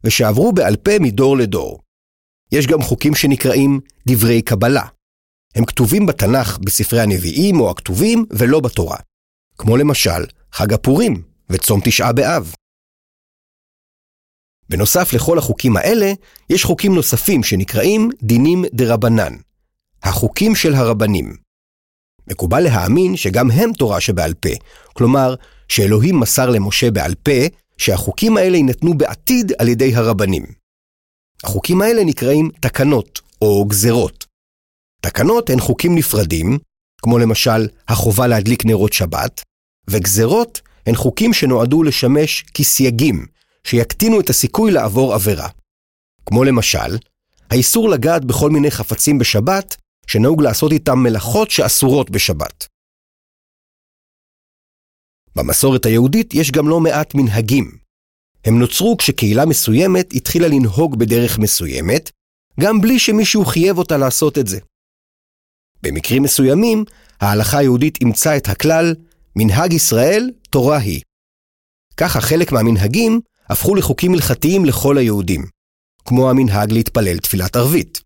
ושעברו 0.04 0.52
בעל 0.52 0.76
פה 0.76 0.98
מדור 1.00 1.36
לדור. 1.36 1.80
יש 2.52 2.66
גם 2.66 2.82
חוקים 2.82 3.14
שנקראים 3.14 3.80
דברי 4.06 4.42
קבלה. 4.42 4.86
הם 5.54 5.64
כתובים 5.64 6.06
בתנ"ך 6.06 6.58
בספרי 6.58 7.00
הנביאים 7.00 7.60
או 7.60 7.70
הכתובים 7.70 8.24
ולא 8.30 8.60
בתורה. 8.60 8.96
כמו 9.58 9.76
למשל, 9.76 10.24
חג 10.52 10.72
הפורים 10.72 11.22
וצום 11.50 11.80
תשעה 11.84 12.12
באב. 12.12 12.54
בנוסף 14.68 15.12
לכל 15.12 15.38
החוקים 15.38 15.76
האלה, 15.76 16.12
יש 16.50 16.64
חוקים 16.64 16.94
נוספים 16.94 17.42
שנקראים 17.42 18.10
דינים 18.22 18.64
דרבנן. 18.72 19.32
החוקים 20.02 20.54
של 20.54 20.74
הרבנים. 20.74 21.36
מקובל 22.26 22.60
להאמין 22.60 23.16
שגם 23.16 23.50
הם 23.50 23.72
תורה 23.72 24.00
שבעל 24.00 24.34
פה, 24.34 24.48
כלומר, 24.92 25.34
שאלוהים 25.68 26.20
מסר 26.20 26.50
למשה 26.50 26.90
בעל 26.90 27.14
פה 27.14 27.46
שהחוקים 27.78 28.36
האלה 28.36 28.56
יינתנו 28.56 28.98
בעתיד 28.98 29.52
על 29.58 29.68
ידי 29.68 29.94
הרבנים. 29.94 30.44
החוקים 31.44 31.82
האלה 31.82 32.04
נקראים 32.04 32.50
תקנות 32.60 33.20
או 33.42 33.64
גזרות. 33.64 34.23
תקנות 35.04 35.50
הן 35.50 35.60
חוקים 35.60 35.94
נפרדים, 35.94 36.58
כמו 37.02 37.18
למשל 37.18 37.68
החובה 37.88 38.26
להדליק 38.26 38.64
נרות 38.64 38.92
שבת, 38.92 39.42
וגזרות 39.90 40.60
הן 40.86 40.94
חוקים 40.94 41.32
שנועדו 41.32 41.82
לשמש 41.82 42.42
כסייגים, 42.54 43.26
שיקטינו 43.66 44.20
את 44.20 44.30
הסיכוי 44.30 44.72
לעבור 44.72 45.14
עבירה. 45.14 45.48
כמו 46.26 46.44
למשל, 46.44 46.98
האיסור 47.50 47.88
לגעת 47.88 48.24
בכל 48.24 48.50
מיני 48.50 48.70
חפצים 48.70 49.18
בשבת, 49.18 49.76
שנהוג 50.06 50.42
לעשות 50.42 50.72
איתם 50.72 50.98
מלאכות 50.98 51.50
שאסורות 51.50 52.10
בשבת. 52.10 52.66
במסורת 55.36 55.86
היהודית 55.86 56.34
יש 56.34 56.50
גם 56.50 56.68
לא 56.68 56.80
מעט 56.80 57.14
מנהגים. 57.14 57.78
הם 58.44 58.58
נוצרו 58.58 58.96
כשקהילה 58.96 59.46
מסוימת 59.46 60.12
התחילה 60.12 60.48
לנהוג 60.48 60.98
בדרך 60.98 61.38
מסוימת, 61.38 62.10
גם 62.60 62.80
בלי 62.80 62.98
שמישהו 62.98 63.44
חייב 63.44 63.78
אותה 63.78 63.96
לעשות 63.96 64.38
את 64.38 64.46
זה. 64.46 64.58
במקרים 65.84 66.22
מסוימים, 66.22 66.84
ההלכה 67.20 67.58
היהודית 67.58 67.98
אימצה 68.00 68.36
את 68.36 68.48
הכלל 68.48 68.94
מנהג 69.36 69.72
ישראל, 69.72 70.30
תורה 70.50 70.78
היא. 70.78 71.02
ככה 71.96 72.20
חלק 72.20 72.52
מהמנהגים 72.52 73.20
הפכו 73.48 73.74
לחוקים 73.74 74.14
הלכתיים 74.14 74.64
לכל 74.64 74.98
היהודים, 74.98 75.44
כמו 76.04 76.30
המנהג 76.30 76.72
להתפלל 76.72 77.18
תפילת 77.18 77.56
ערבית. 77.56 78.00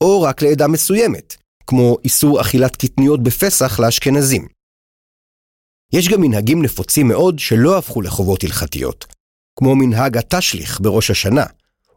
או 0.00 0.22
רק 0.22 0.42
לעדה 0.42 0.68
מסוימת, 0.68 1.36
כמו 1.66 1.96
איסור 2.04 2.40
אכילת 2.40 2.76
קטניות 2.76 3.22
בפסח 3.22 3.80
לאשכנזים. 3.80 4.48
יש 5.92 6.08
גם 6.08 6.20
מנהגים 6.20 6.62
נפוצים 6.62 7.08
מאוד 7.08 7.38
שלא 7.38 7.78
הפכו 7.78 8.02
לחובות 8.02 8.44
הלכתיות, 8.44 9.06
כמו 9.58 9.76
מנהג 9.76 10.16
התשליך 10.16 10.80
בראש 10.80 11.10
השנה, 11.10 11.44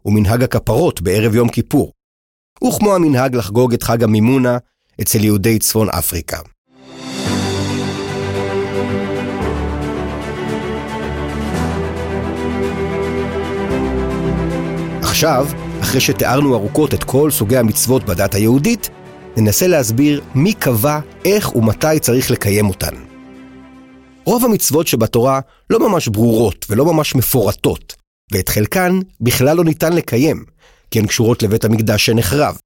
ומנהג 0.05 0.43
הכפרות 0.43 1.01
בערב 1.01 1.35
יום 1.35 1.49
כיפור, 1.49 1.91
וכמו 2.63 2.95
המנהג 2.95 3.35
לחגוג 3.35 3.73
את 3.73 3.83
חג 3.83 4.03
המימונה 4.03 4.57
אצל 5.01 5.23
יהודי 5.23 5.59
צפון 5.59 5.89
אפריקה. 5.89 6.37
עכשיו, 15.01 15.47
אחרי 15.81 16.01
שתיארנו 16.01 16.55
ארוכות 16.55 16.93
את 16.93 17.03
כל 17.03 17.31
סוגי 17.31 17.57
המצוות 17.57 18.03
בדת 18.03 18.35
היהודית, 18.35 18.89
ננסה 19.37 19.67
להסביר 19.67 20.21
מי 20.35 20.53
קבע 20.53 20.99
איך 21.25 21.55
ומתי 21.55 21.99
צריך 22.01 22.31
לקיים 22.31 22.69
אותן. 22.69 22.95
רוב 24.25 24.45
המצוות 24.45 24.87
שבתורה 24.87 25.39
לא 25.69 25.89
ממש 25.89 26.07
ברורות 26.07 26.65
ולא 26.69 26.85
ממש 26.85 27.15
מפורטות, 27.15 27.95
ואת 28.31 28.49
חלקן 28.49 28.99
בכלל 29.21 29.57
לא 29.57 29.63
ניתן 29.63 29.93
לקיים, 29.93 30.43
כי 30.91 30.99
הן 30.99 31.07
קשורות 31.07 31.43
לבית 31.43 31.65
המקדש 31.65 32.05
שנחרב. 32.05 32.57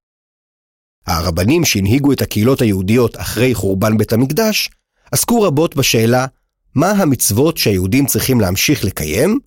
הרבנים 1.08 1.65
שהנהיגו 1.65 2.12
את 2.12 2.22
הקהילות 2.22 2.62
היהודיות 2.62 3.17
אחרי 3.17 3.55
חורבן 3.55 3.98
בית 3.98 4.13
המקדש, 4.13 4.70
עסקו 5.12 5.41
רבות 5.41 5.75
בשאלה 5.75 6.25
מה 6.75 6.91
המצוות 6.91 7.58
שהיהודים 7.58 8.05
צריכים 8.05 8.41
להמשיך 8.41 8.86
לקיים, 8.86 9.39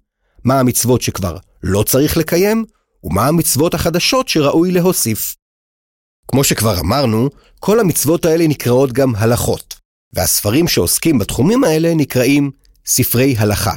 מה 0.44 0.60
המצוות 0.60 1.02
שכבר 1.02 1.36
לא 1.62 1.82
צריך 1.82 2.16
לקיים, 2.16 2.64
ומה 3.04 3.26
המצוות 3.26 3.74
החדשות 3.74 4.28
שראוי 4.28 4.70
להוסיף. 4.70 5.36
כמו 6.28 6.44
שכבר 6.44 6.80
אמרנו, 6.80 7.30
כל 7.60 7.80
המצוות 7.80 8.24
האלה 8.24 8.46
נקראות 8.46 8.92
גם 8.92 9.16
הלכות, 9.16 9.74
והספרים 10.12 10.68
שעוסקים 10.68 11.18
בתחומים 11.18 11.64
האלה 11.64 11.94
נקראים 11.94 12.50
ספרי 12.86 13.34
הלכה. 13.38 13.74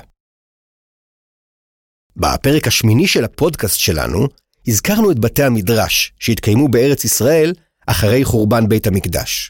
בפרק 2.18 2.68
השמיני 2.68 3.08
של 3.08 3.24
הפודקאסט 3.24 3.80
שלנו, 3.80 4.28
הזכרנו 4.68 5.12
את 5.12 5.20
בתי 5.20 5.44
המדרש 5.44 6.14
שהתקיימו 6.20 6.68
בארץ 6.68 7.06
ישראל 7.06 7.54
אחרי 7.90 8.26
חורבן 8.26 8.70
בית 8.70 8.88
המקדש. 8.88 9.50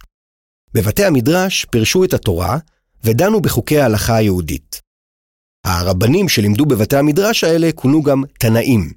בבתי 0.74 1.06
המדרש 1.06 1.66
פירשו 1.66 2.04
את 2.04 2.14
התורה 2.14 2.58
ודנו 3.04 3.42
בחוקי 3.42 3.80
ההלכה 3.80 4.16
היהודית. 4.16 4.82
הרבנים 5.66 6.30
שלימדו 6.30 6.66
בבתי 6.66 6.98
המדרש 6.98 7.44
האלה 7.44 7.70
כונו 7.76 8.04
גם 8.04 8.24
תנאים. 8.40 8.94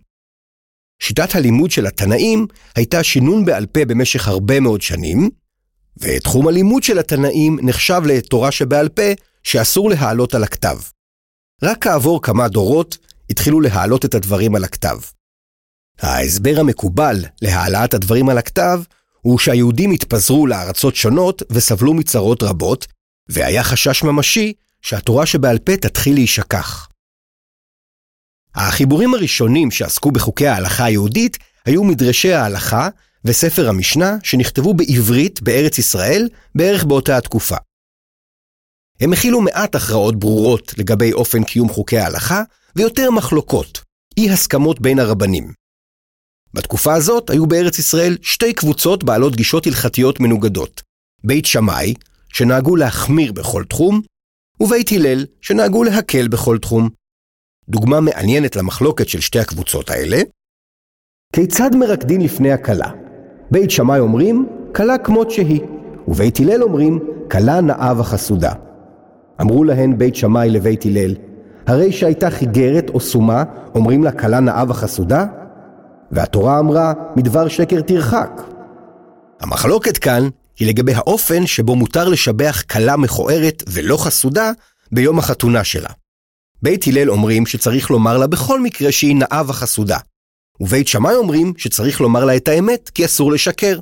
שיטת 1.02 1.35
הלימוד 1.35 1.70
של 1.70 1.87
התנאים 1.87 2.47
הייתה 2.76 3.02
שינון 3.02 3.44
בעל 3.44 3.66
פה 3.66 3.85
במשך 3.85 4.28
הרבה 4.28 4.61
מאוד 4.61 4.82
שנים, 4.82 5.30
ותחום 5.97 6.49
הלימוד 6.49 6.82
של 6.82 6.99
התנאים 6.99 7.59
נחשב 7.62 8.00
לתורה 8.06 8.52
שבעל 8.52 8.88
פה 8.88 9.02
שאסור 9.42 9.90
להעלות 9.90 10.35
על 10.35 10.44
הכתב. 10.44 10.78
רק 11.62 11.85
כעבור 11.85 12.23
כמה 12.23 12.49
דורות 12.49 12.99
התחילו 13.30 13.61
להעלות 13.61 14.04
את 14.04 14.14
הדברים 14.14 14.54
על 14.54 14.64
הכתב. 14.64 14.99
ההסבר 15.99 16.61
המקובל 16.61 17.16
להעלאת 17.42 17.94
הדברים 17.94 18.28
על 18.28 18.38
הכתב 18.38 18.82
הוא 19.21 19.39
שהיהודים 19.39 19.91
התפזרו 19.91 20.47
לארצות 20.47 20.97
שונות 20.97 21.43
וסבלו 21.50 21.95
מצרות 21.95 22.43
רבות, 22.43 22.87
והיה 23.29 23.65
חשש 23.65 24.03
ממשי 24.03 24.53
שהתורה 24.83 25.27
שבעל 25.27 25.59
פה 25.59 25.77
תתחיל 25.77 26.15
להישכח. 26.15 26.89
החיבורים 28.55 29.15
הראשונים 29.15 29.71
שעסקו 29.71 30.11
בחוקי 30.11 30.47
ההלכה 30.47 30.85
היהודית 30.85 31.39
היו 31.67 31.85
מדרשי 31.85 32.33
ההלכה 32.33 32.89
וספר 33.25 33.69
המשנה 33.69 34.17
שנכתבו 34.23 34.75
בעברית 34.75 35.43
בארץ 35.43 35.79
ישראל 35.79 36.29
בערך 36.55 36.85
באותה 36.85 37.17
התקופה. 37.17 37.57
הם 39.00 39.12
הכילו 39.12 39.41
מעט 39.41 39.75
הכרעות 39.75 40.19
ברורות 40.19 40.79
לגבי 40.79 41.12
אופן 41.12 41.45
קיום 41.45 41.69
חוקי 41.69 41.99
ההלכה 41.99 42.43
ויותר 42.77 43.11
מחלוקות, 43.11 43.81
אי 44.17 44.31
הסכמות 44.31 44.81
בין 44.81 44.99
הרבנים. 44.99 45.53
בתקופה 46.54 46.95
הזאת 46.95 47.30
היו 47.30 47.47
בארץ 47.47 47.78
ישראל 47.78 48.16
שתי 48.23 48.52
קבוצות 48.52 49.04
בעלות 49.04 49.37
גישות 49.37 49.66
הלכתיות 49.66 50.21
מנוגדות. 50.21 50.83
בית 51.25 51.47
שמאי, 51.47 51.95
שנהגו 52.28 52.76
להחמיר 52.76 53.33
בכל 53.33 53.64
תחום, 53.64 54.00
ובית 54.61 54.92
הלל, 54.92 55.26
שנהגו 55.40 55.85
להקל 55.85 56.28
בכל 56.28 56.59
תחום. 56.59 56.88
דוגמה 57.69 58.00
מעניינת 58.00 58.57
למחלוקת 58.57 59.09
של 59.09 59.21
שתי 59.21 59.38
הקבוצות 59.38 59.90
האלה, 59.90 60.21
כיצד 61.33 61.71
מרקדין 61.75 62.21
לפני 62.21 62.52
הכלה? 62.52 62.90
בית 63.50 63.71
שמאי 63.71 63.99
אומרים, 63.99 64.49
כלה 64.75 64.99
כמות 64.99 65.30
שהיא, 65.30 65.61
ובית 66.09 66.40
הלל 66.40 66.62
אומרים, 66.62 66.99
כלה 67.30 67.61
נאה 67.61 67.92
וחסודה. 67.99 68.52
אמרו 69.40 69.64
להן 69.64 69.99
בית 69.99 70.16
שמאי 70.16 70.50
לבית 70.50 70.87
הלל, 70.87 71.14
הרי 71.66 71.92
שהייתה 71.92 72.30
חיגרת 72.30 72.90
או 72.90 73.00
סומה, 73.00 73.45
אומרים 73.75 74.04
לה 74.04 74.12
כלה 74.12 74.40
נאה 74.40 74.64
וחסודה? 74.69 75.26
והתורה 76.12 76.59
אמרה, 76.59 76.93
מדבר 77.17 77.49
שקר 77.49 77.81
תרחק. 77.81 78.31
המחלוקת 79.40 79.99
כאן 79.99 80.29
היא 80.59 80.69
לגבי 80.69 80.95
האופן 80.95 81.47
שבו 81.47 81.76
מותר 81.76 82.09
לשבח 82.09 82.62
כלה 82.71 82.97
מכוערת 82.97 83.62
ולא 83.69 83.97
חסודה 83.97 84.50
ביום 84.93 85.19
החתונה 85.19 85.64
שלה. 85.64 85.88
בית 86.62 86.87
הלל 86.87 87.11
אומרים 87.11 87.47
שצריך 87.47 87.90
לומר 87.90 88.19
לה 88.19 88.26
בכל 88.26 88.61
מקרה 88.61 88.93
שהיא 88.93 89.17
נאה 89.17 89.43
וחסודה, 89.47 89.99
ובית 90.61 90.88
שמאי 90.88 91.14
אומרים 91.14 91.52
שצריך 91.57 92.00
לומר 92.00 92.25
לה 92.25 92.37
את 92.37 92.49
האמת 92.49 92.90
כי 92.95 93.05
אסור 93.05 93.33
לשקר. 93.33 93.79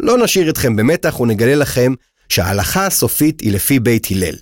לא 0.00 0.18
נשאיר 0.18 0.50
אתכם 0.50 0.76
במתח 0.76 1.20
ונגלה 1.20 1.54
לכם 1.54 1.94
שההלכה 2.28 2.86
הסופית 2.86 3.40
היא 3.40 3.52
לפי 3.52 3.80
בית 3.80 4.06
הלל. 4.10 4.36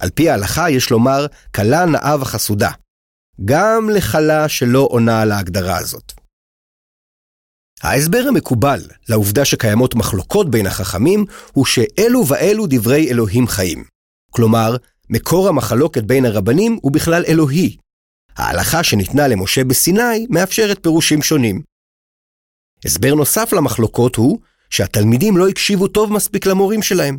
על 0.00 0.10
פי 0.10 0.30
ההלכה 0.30 0.70
יש 0.70 0.90
לומר 0.90 1.26
כלה 1.54 1.84
נאה 1.84 2.16
וחסודה, 2.20 2.70
גם 3.44 3.90
לכלה 3.90 4.48
שלא 4.48 4.88
עונה 4.90 5.22
על 5.22 5.32
ההגדרה 5.32 5.78
הזאת. 5.78 6.12
ההסבר 7.82 8.24
המקובל 8.28 8.80
לעובדה 9.08 9.44
שקיימות 9.44 9.94
מחלוקות 9.94 10.50
בין 10.50 10.66
החכמים 10.66 11.24
הוא 11.52 11.66
שאלו 11.66 12.26
ואלו 12.28 12.66
דברי 12.70 13.10
אלוהים 13.10 13.46
חיים. 13.46 13.84
כלומר, 14.30 14.76
מקור 15.10 15.48
המחלוקת 15.48 16.02
בין 16.02 16.24
הרבנים 16.24 16.78
הוא 16.82 16.92
בכלל 16.92 17.24
אלוהי. 17.28 17.76
ההלכה 18.36 18.84
שניתנה 18.84 19.28
למשה 19.28 19.64
בסיני 19.64 20.26
מאפשרת 20.30 20.82
פירושים 20.82 21.22
שונים. 21.22 21.62
הסבר 22.84 23.14
נוסף 23.14 23.52
למחלוקות 23.52 24.16
הוא 24.16 24.38
שהתלמידים 24.70 25.36
לא 25.36 25.48
הקשיבו 25.48 25.88
טוב 25.88 26.12
מספיק 26.12 26.46
למורים 26.46 26.82
שלהם. 26.82 27.18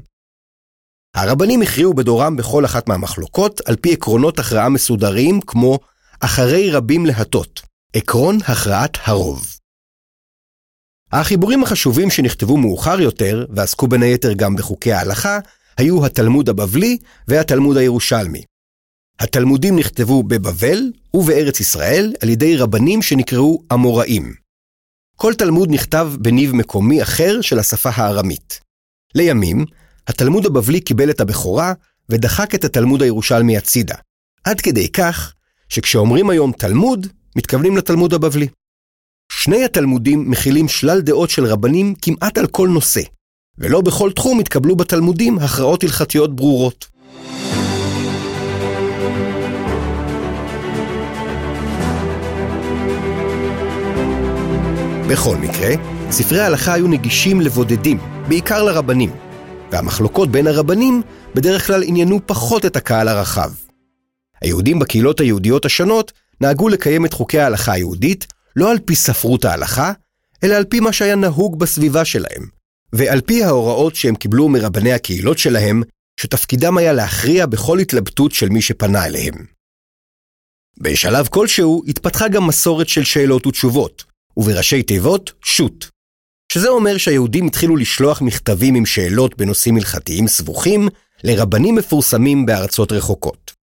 הרבנים 1.16 1.62
הכריעו 1.62 1.94
בדורם 1.94 2.36
בכל 2.36 2.66
אחת 2.66 2.90
מהמחלוקות 2.90 3.62
על 3.66 3.76
פי 3.76 3.94
עקרונות 3.94 4.40
הכרעה 4.40 4.70
מסודרים 4.70 5.42
כמו 5.42 5.80
אחרי 6.20 6.72
רבים 6.72 7.06
להטות, 7.06 7.62
עקרון 7.94 8.38
הכרעת 8.48 8.98
הרוב. 9.04 9.46
החיבורים 11.12 11.64
החשובים 11.64 12.10
שנכתבו 12.10 12.58
מאוחר 12.58 13.02
יותר, 13.02 13.46
ועסקו 13.50 13.88
בין 13.88 14.04
היתר 14.04 14.34
גם 14.34 14.56
בחוקי 14.56 14.94
ההלכה, 14.94 15.40
היו 15.78 16.06
התלמוד 16.06 16.50
הבבלי 16.50 16.98
והתלמוד 17.28 17.78
הירושלמי. 17.78 18.44
התלמודים 19.20 19.80
נכתבו 19.80 20.24
בבבל 20.24 20.92
ובארץ 21.14 21.60
ישראל 21.60 22.14
על 22.22 22.30
ידי 22.30 22.58
רבנים 22.58 23.02
שנקראו 23.02 23.64
אמוראים. 23.74 24.34
כל 25.16 25.34
תלמוד 25.34 25.70
נכתב 25.72 26.12
בניב 26.20 26.56
מקומי 26.56 27.04
אחר 27.04 27.42
של 27.42 27.60
השפה 27.60 27.90
הארמית. 27.94 28.60
לימים, 29.16 29.66
התלמוד 30.08 30.46
הבבלי 30.46 30.80
קיבל 30.82 31.10
את 31.10 31.22
הבכורה 31.22 31.74
ודחק 32.10 32.56
את 32.56 32.64
התלמוד 32.64 33.02
הירושלמי 33.02 33.58
הצידה. 33.58 33.96
עד 34.44 34.62
כדי 34.62 34.92
כך 34.92 35.34
שכשאומרים 35.70 36.30
היום 36.30 36.52
תלמוד, 36.52 37.08
מתכוונים 37.36 37.78
לתלמוד 37.78 38.14
הבבלי. 38.14 38.48
שני 39.32 39.66
התלמודים 39.66 40.32
מכילים 40.32 40.68
שלל 40.68 41.02
דעות 41.02 41.30
של 41.30 41.46
רבנים 41.46 41.96
כמעט 42.02 42.38
על 42.38 42.48
כל 42.48 42.68
נושא, 42.68 43.02
ולא 43.58 43.82
בכל 43.82 44.12
תחום 44.12 44.40
התקבלו 44.40 44.76
בתלמודים 44.76 45.40
הכרעות 45.40 45.84
הלכתיות 45.84 46.36
ברורות. 46.36 46.88
בכל 55.10 55.38
מקרה, 55.38 55.70
ספרי 56.12 56.40
ההלכה 56.40 56.74
היו 56.74 56.88
נגישים 56.88 57.42
לבודדים, 57.42 57.98
בעיקר 58.28 58.64
לרבנים, 58.64 59.10
והמחלוקות 59.72 60.30
בין 60.30 60.48
הרבנים 60.48 61.02
בדרך 61.36 61.68
כלל 61.68 61.84
עניינו 61.84 62.20
פחות 62.26 62.66
את 62.66 62.76
הקהל 62.76 63.08
הרחב. 63.08 63.67
היהודים 64.42 64.80
בקהילות 64.80 65.20
היהודיות 65.20 65.66
השונות 65.66 66.12
נהגו 66.42 66.70
לקיים 66.70 67.06
את 67.06 67.14
חוקי 67.14 67.40
ההלכה 67.40 67.72
היהודית 67.72 68.28
לא 68.56 68.72
על 68.72 68.80
פי 68.80 68.96
ספרות 68.96 69.46
ההלכה, 69.46 69.92
אלא 70.44 70.56
על 70.56 70.64
פי 70.66 70.80
מה 70.80 70.94
שהיה 70.94 71.16
נהוג 71.16 71.60
בסביבה 71.60 72.06
שלהם, 72.06 72.44
ועל 72.94 73.22
פי 73.22 73.44
ההוראות 73.44 73.96
שהם 73.96 74.16
קיבלו 74.16 74.50
מרבני 74.50 74.94
הקהילות 74.94 75.38
שלהם, 75.38 75.84
שתפקידם 76.20 76.78
היה 76.78 76.94
להכריע 76.94 77.46
בכל 77.46 77.80
התלבטות 77.80 78.32
של 78.32 78.50
מי 78.50 78.62
שפנה 78.62 79.06
אליהם. 79.06 79.34
בשלב 80.82 81.28
כלשהו 81.28 81.84
התפתחה 81.88 82.28
גם 82.28 82.48
מסורת 82.48 82.90
של 82.90 83.04
שאלות 83.04 83.48
ותשובות, 83.48 84.04
ובראשי 84.38 84.84
תיבות, 84.84 85.32
שו"ת. 85.44 85.86
שזה 86.52 86.70
אומר 86.70 86.98
שהיהודים 86.98 87.48
התחילו 87.48 87.76
לשלוח 87.76 88.22
מכתבים 88.22 88.76
עם 88.76 88.86
שאלות 88.86 89.38
בנושאים 89.38 89.76
הלכתיים 89.76 90.28
סבוכים 90.28 90.88
לרבנים 91.24 91.76
מפורסמים 91.76 92.46
בארצות 92.46 92.92
רחוקות. 92.92 93.57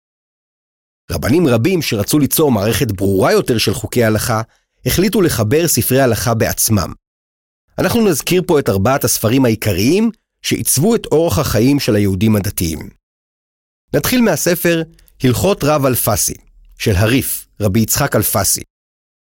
רבנים 1.11 1.47
רבים 1.47 1.81
שרצו 1.81 2.19
ליצור 2.19 2.51
מערכת 2.51 2.91
ברורה 2.91 3.31
יותר 3.31 3.57
של 3.57 3.73
חוקי 3.73 4.03
הלכה, 4.03 4.41
החליטו 4.85 5.21
לחבר 5.21 5.67
ספרי 5.67 6.01
הלכה 6.01 6.33
בעצמם. 6.33 6.93
אנחנו 7.77 8.09
נזכיר 8.09 8.41
פה 8.47 8.59
את 8.59 8.69
ארבעת 8.69 9.03
הספרים 9.03 9.45
העיקריים 9.45 10.11
שעיצבו 10.41 10.95
את 10.95 11.05
אורח 11.05 11.39
החיים 11.39 11.79
של 11.79 11.95
היהודים 11.95 12.35
הדתיים. 12.35 12.89
נתחיל 13.93 14.21
מהספר 14.21 14.81
הלכות 15.23 15.63
רב 15.63 15.85
אלפסי, 15.85 16.33
של 16.77 16.95
הריף, 16.95 17.47
רבי 17.61 17.79
יצחק 17.79 18.15
אלפסי. 18.15 18.61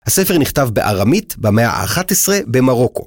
הספר 0.05 0.37
נכתב 0.37 0.69
בארמית 0.73 1.37
במאה 1.37 1.69
ה-11 1.69 2.29
במרוקו. 2.47 3.05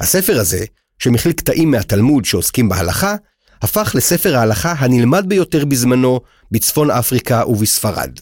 הספר 0.00 0.40
הזה, 0.40 0.64
שמכיל 0.98 1.32
קטעים 1.32 1.70
מהתלמוד 1.70 2.24
שעוסקים 2.24 2.68
בהלכה, 2.68 3.14
הפך 3.62 3.92
לספר 3.94 4.36
ההלכה 4.36 4.72
הנלמד 4.72 5.24
ביותר 5.28 5.64
בזמנו 5.64 6.20
בצפון 6.50 6.90
אפריקה 6.90 7.46
ובספרד. 7.46 8.18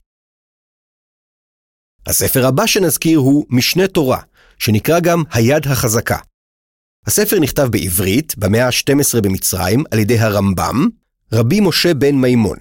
הספר 2.06 2.46
הבא 2.46 2.66
שנזכיר 2.66 3.18
הוא 3.18 3.46
משנה 3.50 3.88
תורה, 3.88 4.20
שנקרא 4.58 5.00
גם 5.00 5.22
היד 5.32 5.66
החזקה. 5.66 6.18
הספר 7.06 7.40
נכתב 7.40 7.68
בעברית, 7.70 8.38
במאה 8.38 8.66
ה-12 8.66 9.20
במצרים, 9.22 9.84
על 9.90 9.98
ידי 9.98 10.18
הרמב"ם, 10.18 10.88
רבי 11.32 11.60
משה 11.60 11.94
בן 11.94 12.14
מימון. 12.14 12.58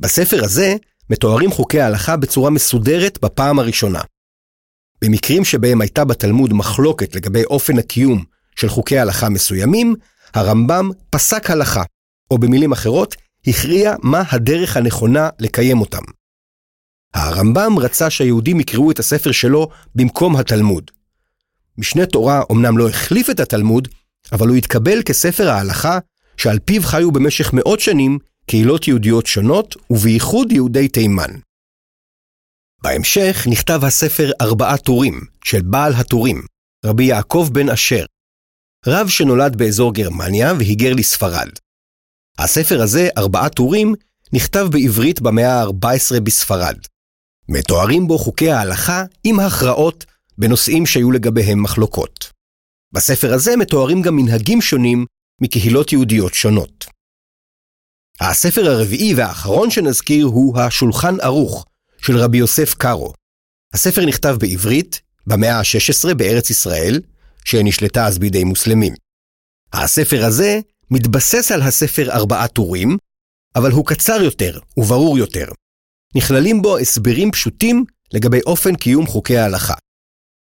בספר 0.00 0.44
הזה 0.44 0.74
מתוארים 1.10 1.50
חוקי 1.50 1.80
ההלכה 1.80 2.16
בצורה 2.16 2.50
מסודרת 2.50 3.18
בפעם 3.22 3.58
הראשונה. 3.58 4.00
במקרים 5.02 5.44
שבהם 5.44 5.80
הייתה 5.80 6.04
בתלמוד 6.04 6.52
מחלוקת 6.52 7.14
לגבי 7.14 7.44
אופן 7.44 7.78
הקיום 7.78 8.24
של 8.56 8.68
חוקי 8.68 8.98
הלכה 8.98 9.28
מסוימים, 9.28 9.94
הרמב"ם 10.34 10.90
פסק 11.10 11.50
הלכה, 11.50 11.82
או 12.30 12.38
במילים 12.38 12.72
אחרות, 12.72 13.16
הכריע 13.46 13.94
מה 14.02 14.22
הדרך 14.30 14.76
הנכונה 14.76 15.28
לקיים 15.38 15.80
אותם. 15.80 16.02
הרמב"ם 17.14 17.78
רצה 17.78 18.10
שהיהודים 18.10 18.60
יקראו 18.60 18.90
את 18.90 18.98
הספר 18.98 19.32
שלו 19.32 19.68
במקום 19.94 20.36
התלמוד. 20.36 20.90
משנה 21.78 22.06
תורה 22.06 22.42
אמנם 22.52 22.78
לא 22.78 22.88
החליף 22.88 23.30
את 23.30 23.40
התלמוד, 23.40 23.88
אבל 24.32 24.48
הוא 24.48 24.56
התקבל 24.56 25.02
כספר 25.02 25.48
ההלכה 25.48 25.98
שעל 26.36 26.58
פיו 26.58 26.82
חיו 26.82 27.12
במשך 27.12 27.52
מאות 27.52 27.80
שנים 27.80 28.18
קהילות 28.46 28.88
יהודיות 28.88 29.26
שונות, 29.26 29.76
ובייחוד 29.90 30.52
יהודי 30.52 30.88
תימן. 30.88 31.30
בהמשך 32.82 33.46
נכתב 33.50 33.80
הספר 33.84 34.30
ארבעה 34.40 34.78
טורים 34.78 35.20
של 35.44 35.62
בעל 35.62 35.92
הטורים, 35.92 36.42
רבי 36.84 37.04
יעקב 37.04 37.48
בן 37.52 37.68
אשר, 37.68 38.04
רב 38.86 39.08
שנולד 39.08 39.56
באזור 39.56 39.94
גרמניה 39.94 40.52
והיגר 40.58 40.92
לספרד. 40.94 41.48
הספר 42.38 42.82
הזה, 42.82 43.08
ארבעה 43.18 43.48
טורים, 43.48 43.94
נכתב 44.32 44.66
בעברית 44.70 45.20
במאה 45.20 45.62
ה-14 45.62 46.20
בספרד. 46.20 46.78
מתוארים 47.48 48.06
בו 48.06 48.18
חוקי 48.18 48.50
ההלכה 48.50 49.04
עם 49.24 49.40
הכרעות 49.40 50.04
בנושאים 50.38 50.86
שהיו 50.86 51.10
לגביהם 51.10 51.62
מחלוקות. 51.62 52.32
בספר 52.92 53.34
הזה 53.34 53.56
מתוארים 53.56 54.02
גם 54.02 54.16
מנהגים 54.16 54.60
שונים 54.60 55.06
מקהילות 55.40 55.92
יהודיות 55.92 56.34
שונות. 56.34 56.86
הספר 58.20 58.70
הרביעי 58.70 59.14
והאחרון 59.14 59.70
שנזכיר 59.70 60.26
הוא 60.26 60.58
השולחן 60.58 61.20
ערוך 61.20 61.66
של 61.98 62.16
רבי 62.16 62.38
יוסף 62.38 62.74
קארו. 62.74 63.12
הספר 63.74 64.06
נכתב 64.06 64.36
בעברית 64.40 65.00
במאה 65.26 65.58
ה-16 65.58 66.14
בארץ 66.14 66.50
ישראל, 66.50 67.00
שנשלטה 67.44 68.06
אז 68.06 68.18
בידי 68.18 68.44
מוסלמים. 68.44 68.94
הספר 69.72 70.24
הזה 70.24 70.60
מתבסס 70.90 71.52
על 71.52 71.62
הספר 71.62 72.10
ארבעה 72.10 72.48
טורים, 72.48 72.96
אבל 73.56 73.70
הוא 73.70 73.86
קצר 73.86 74.22
יותר 74.22 74.58
וברור 74.76 75.18
יותר. 75.18 75.46
נכללים 76.16 76.62
בו 76.62 76.78
הסברים 76.78 77.30
פשוטים 77.30 77.84
לגבי 78.12 78.40
אופן 78.46 78.76
קיום 78.76 79.06
חוקי 79.06 79.38
ההלכה. 79.38 79.74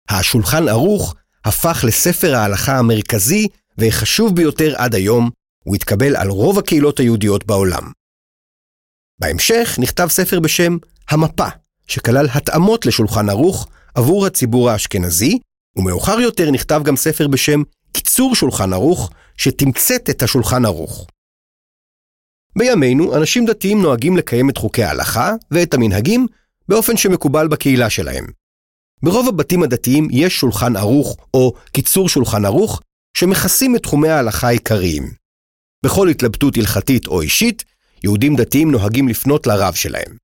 השולחן 0.10 0.68
ערוך 0.68 1.16
הפך 1.46 1.84
לספר 1.88 2.36
ההלכה 2.36 2.78
המרכזי 2.78 3.48
והחשוב 3.78 4.36
ביותר 4.36 4.74
עד 4.78 4.96
היום, 4.96 5.30
הוא 5.64 5.76
התקבל 5.76 6.16
על 6.16 6.30
רוב 6.30 6.60
הקהילות 6.60 7.00
היהודיות 7.00 7.46
בעולם. 7.46 7.92
בהמשך 9.20 9.78
נכתב 9.82 10.08
ספר 10.10 10.40
בשם 10.40 10.78
המפה, 11.10 11.48
שכלל 11.88 12.28
התאמות 12.34 12.86
לשולחן 12.86 13.30
ערוך 13.30 13.68
עבור 13.96 14.26
הציבור 14.26 14.70
האשכנזי, 14.70 15.40
ומאוחר 15.76 16.20
יותר 16.20 16.52
נכתב 16.52 16.82
גם 16.86 16.96
ספר 16.96 17.28
בשם 17.28 17.62
קיצור 17.94 18.36
שולחן 18.36 18.74
ערוך, 18.74 19.12
שתמצת 19.38 20.10
את 20.10 20.24
השולחן 20.24 20.66
ערוך. 20.66 21.08
בימינו, 22.58 23.18
אנשים 23.18 23.46
דתיים 23.46 23.82
נוהגים 23.82 24.18
לקיים 24.18 24.50
את 24.50 24.58
חוקי 24.58 24.84
ההלכה 24.84 25.34
ואת 25.52 25.74
המנהגים 25.74 26.28
באופן 26.70 26.98
שמקובל 26.98 27.48
בקהילה 27.48 27.90
שלהם. 27.90 28.26
ברוב 29.04 29.28
הבתים 29.28 29.64
הדתיים 29.64 30.08
יש 30.12 30.40
שולחן 30.40 30.76
ערוך 30.76 31.18
או 31.34 31.54
קיצור 31.72 32.10
שולחן 32.10 32.46
ערוך 32.46 32.82
שמכסים 33.18 33.76
את 33.76 33.84
תחומי 33.84 34.10
ההלכה 34.10 34.48
העיקריים. 34.48 35.04
בכל 35.86 36.08
התלבטות 36.10 36.58
הלכתית 36.58 37.08
או 37.08 37.22
אישית, 37.22 37.64
יהודים 38.04 38.36
דתיים 38.36 38.72
נוהגים 38.72 39.08
לפנות 39.08 39.48
לרב 39.48 39.74
שלהם. 39.74 40.18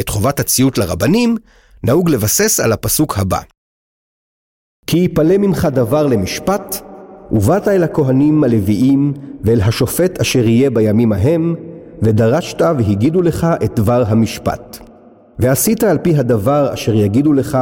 את 0.00 0.08
חובת 0.08 0.40
הציות 0.40 0.78
לרבנים 0.78 1.36
נהוג 1.82 2.10
לבסס 2.10 2.60
על 2.60 2.72
הפסוק 2.72 3.18
הבא: 3.18 3.40
כי 4.86 4.96
יפלא 4.96 5.36
ממך 5.38 5.64
דבר 5.64 6.06
למשפט, 6.06 6.87
ובאת 7.32 7.68
אל 7.68 7.82
הכהנים 7.82 8.44
הלוויים 8.44 9.12
ואל 9.44 9.60
השופט 9.60 10.20
אשר 10.20 10.46
יהיה 10.46 10.70
בימים 10.70 11.12
ההם, 11.12 11.54
ודרשת 12.02 12.60
והגידו 12.60 13.22
לך 13.22 13.46
את 13.64 13.74
דבר 13.74 14.04
המשפט. 14.06 14.78
ועשית 15.38 15.84
על 15.84 15.98
פי 15.98 16.16
הדבר 16.16 16.74
אשר 16.74 16.94
יגידו 16.94 17.32
לך 17.32 17.58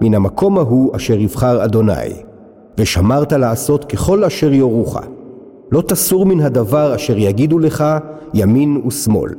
מן 0.00 0.14
המקום 0.14 0.58
ההוא 0.58 0.96
אשר 0.96 1.20
יבחר 1.20 1.64
אדוני, 1.64 2.22
ושמרת 2.78 3.32
לעשות 3.32 3.84
ככל 3.84 4.24
אשר 4.24 4.52
יורוך. 4.52 4.96
לא 5.72 5.82
תסור 5.88 6.26
מן 6.26 6.40
הדבר 6.40 6.94
אשר 6.94 7.18
יגידו 7.18 7.58
לך 7.58 7.84
ימין 8.34 8.82
ושמאל. 8.86 9.30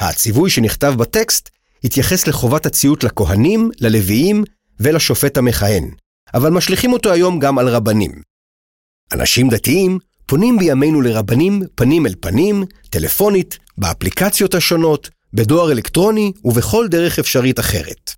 הציווי 0.00 0.50
שנכתב 0.50 0.94
בטקסט 0.96 1.48
התייחס 1.84 2.26
לחובת 2.26 2.66
הציות 2.66 3.04
לכהנים, 3.04 3.70
ללוויים 3.80 4.44
ולשופט 4.80 5.38
המכהן, 5.38 5.84
אבל 6.34 6.50
משליכים 6.50 6.92
אותו 6.92 7.12
היום 7.12 7.38
גם 7.38 7.58
על 7.58 7.68
רבנים. 7.68 8.22
אנשים 9.12 9.48
דתיים 9.48 9.98
פונים 10.26 10.58
בימינו 10.58 11.00
לרבנים 11.00 11.62
פנים 11.74 12.06
אל 12.06 12.14
פנים, 12.20 12.64
טלפונית, 12.90 13.58
באפליקציות 13.78 14.54
השונות, 14.54 15.10
בדואר 15.32 15.72
אלקטרוני 15.72 16.32
ובכל 16.44 16.88
דרך 16.88 17.18
אפשרית 17.18 17.60
אחרת. 17.60 18.10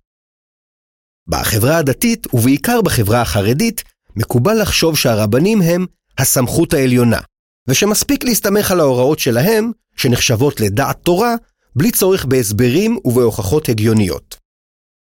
בחברה 1.27 1.77
הדתית, 1.77 2.27
ובעיקר 2.33 2.81
בחברה 2.81 3.21
החרדית, 3.21 3.83
מקובל 4.15 4.61
לחשוב 4.61 4.97
שהרבנים 4.97 5.61
הם 5.61 5.85
הסמכות 6.17 6.73
העליונה, 6.73 7.19
ושמספיק 7.67 8.23
להסתמך 8.23 8.71
על 8.71 8.79
ההוראות 8.79 9.19
שלהם, 9.19 9.71
שנחשבות 9.97 10.59
לדעת 10.59 10.97
תורה, 11.03 11.35
בלי 11.75 11.91
צורך 11.91 12.25
בהסברים 12.25 12.97
ובהוכחות 13.05 13.69
הגיוניות. 13.69 14.37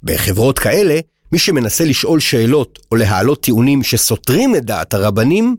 בחברות 0.03 0.59
כאלה, 0.59 0.99
מי 1.31 1.39
שמנסה 1.39 1.85
לשאול 1.85 2.19
שאלות 2.19 2.79
או 2.91 2.95
להעלות 2.95 3.43
טיעונים 3.43 3.83
שסותרים 3.83 4.55
את 4.55 4.65
דעת 4.65 4.93
הרבנים, 4.93 5.55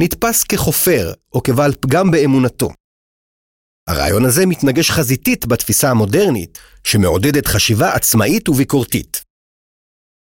נתפס 0.00 0.44
כחופר 0.44 1.12
או 1.32 1.42
כבעל 1.42 1.72
פגם 1.80 2.10
באמונתו. 2.10 2.70
הרעיון 3.88 4.24
הזה 4.24 4.46
מתנגש 4.46 4.90
חזיתית 4.90 5.46
בתפיסה 5.46 5.90
המודרנית, 5.90 6.58
שמעודדת 6.84 7.46
חשיבה 7.46 7.94
עצמאית 7.94 8.48
וביקורתית. 8.48 9.24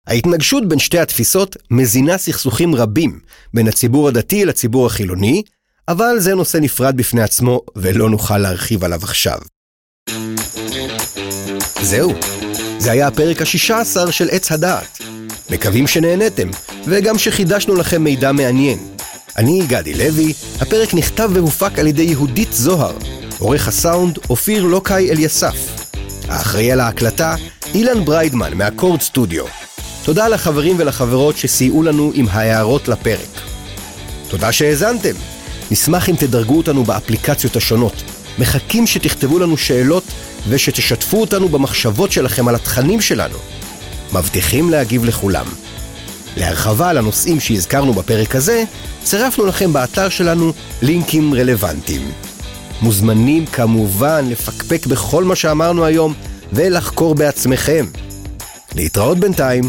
ההתנגשות 0.08 0.70
בין 0.70 0.80
שתי 0.80 1.00
התפיסות 1.00 1.58
מזינה 1.72 2.18
סכסוכים 2.18 2.76
רבים 2.76 3.20
בין 3.54 3.68
הציבור 3.68 4.08
הדתי 4.08 4.46
לציבור 4.46 4.86
החילוני, 4.86 5.44
אבל 5.88 6.20
זה 6.20 6.36
נושא 6.36 6.58
נפרד 6.58 6.98
בפני 6.98 7.22
עצמו 7.22 7.62
ולא 7.76 8.10
נוכל 8.10 8.38
להרחיב 8.38 8.84
עליו 8.84 9.00
עכשיו. 9.04 9.38
זהו, 11.82 12.14
זה 12.80 12.92
היה 12.92 13.08
הפרק 13.08 13.42
השישה 13.42 13.80
עשר 13.80 14.12
של 14.12 14.28
עץ 14.32 14.52
הדעת. 14.52 15.02
מקווים 15.50 15.88
שנהנתם, 15.88 16.50
וגם 16.86 17.18
שחידשנו 17.18 17.76
לכם 17.76 18.04
מידע 18.04 18.32
מעניין. 18.32 18.78
אני 19.38 19.62
גדי 19.68 19.94
לוי, 19.94 20.34
הפרק 20.62 20.94
נכתב 20.94 21.30
והופק 21.34 21.80
על 21.80 21.88
ידי 21.88 22.04
יהודית 22.04 22.54
זוהר, 22.54 22.98
עורך 23.40 23.68
הסאונד 23.68 24.20
אופיר 24.30 24.64
לוקאי 24.64 25.12
אליסף. 25.12 25.56
האחראי 26.28 26.72
על 26.72 26.80
ההקלטה, 26.80 27.36
אילן 27.74 28.06
בריידמן 28.06 28.54
מהקורד 28.54 29.02
סטודיו. 29.02 29.46
תודה 30.04 30.28
לחברים 30.28 30.76
ולחברות 30.80 31.38
שסייעו 31.38 31.84
לנו 31.84 32.12
עם 32.14 32.26
ההערות 32.30 32.88
לפרק. 32.88 33.42
תודה 34.28 34.52
שהאזנתם. 34.52 35.14
נשמח 35.72 36.10
אם 36.10 36.16
תדרגו 36.16 36.58
אותנו 36.58 36.84
באפליקציות 36.84 37.56
השונות. 37.56 38.04
מחכים 38.40 38.88
שתכתבו 38.88 39.40
לנו 39.40 39.58
שאלות 39.58 40.04
ושתשתפו 40.50 41.22
אותנו 41.22 41.50
במחשבות 41.50 42.12
שלכם 42.12 42.48
על 42.48 42.56
התכנים 42.56 43.02
שלנו. 43.02 43.38
מבטיחים 44.14 44.70
להגיב 44.70 45.06
לכולם. 45.06 45.46
להרחבה 46.38 46.90
על 46.90 46.98
הנושאים 46.98 47.40
שהזכרנו 47.40 47.94
בפרק 47.94 48.36
הזה, 48.36 48.64
צירפנו 49.04 49.46
לכם 49.46 49.74
באתר 49.74 50.10
שלנו 50.10 50.54
לינקים 50.82 51.34
רלוונטיים. 51.34 52.12
מוזמנים 52.82 53.46
כמובן 53.46 54.26
לפקפק 54.30 54.86
בכל 54.86 55.24
מה 55.24 55.36
שאמרנו 55.36 55.86
היום 55.86 56.14
ולחקור 56.54 57.16
בעצמכם. 57.16 57.86
להתראות 58.76 59.20
בינתיים, 59.20 59.64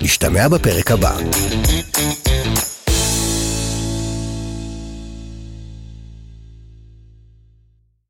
נשתמע 0.00 0.48
בפרק 0.48 0.90
הבא. 0.90 1.16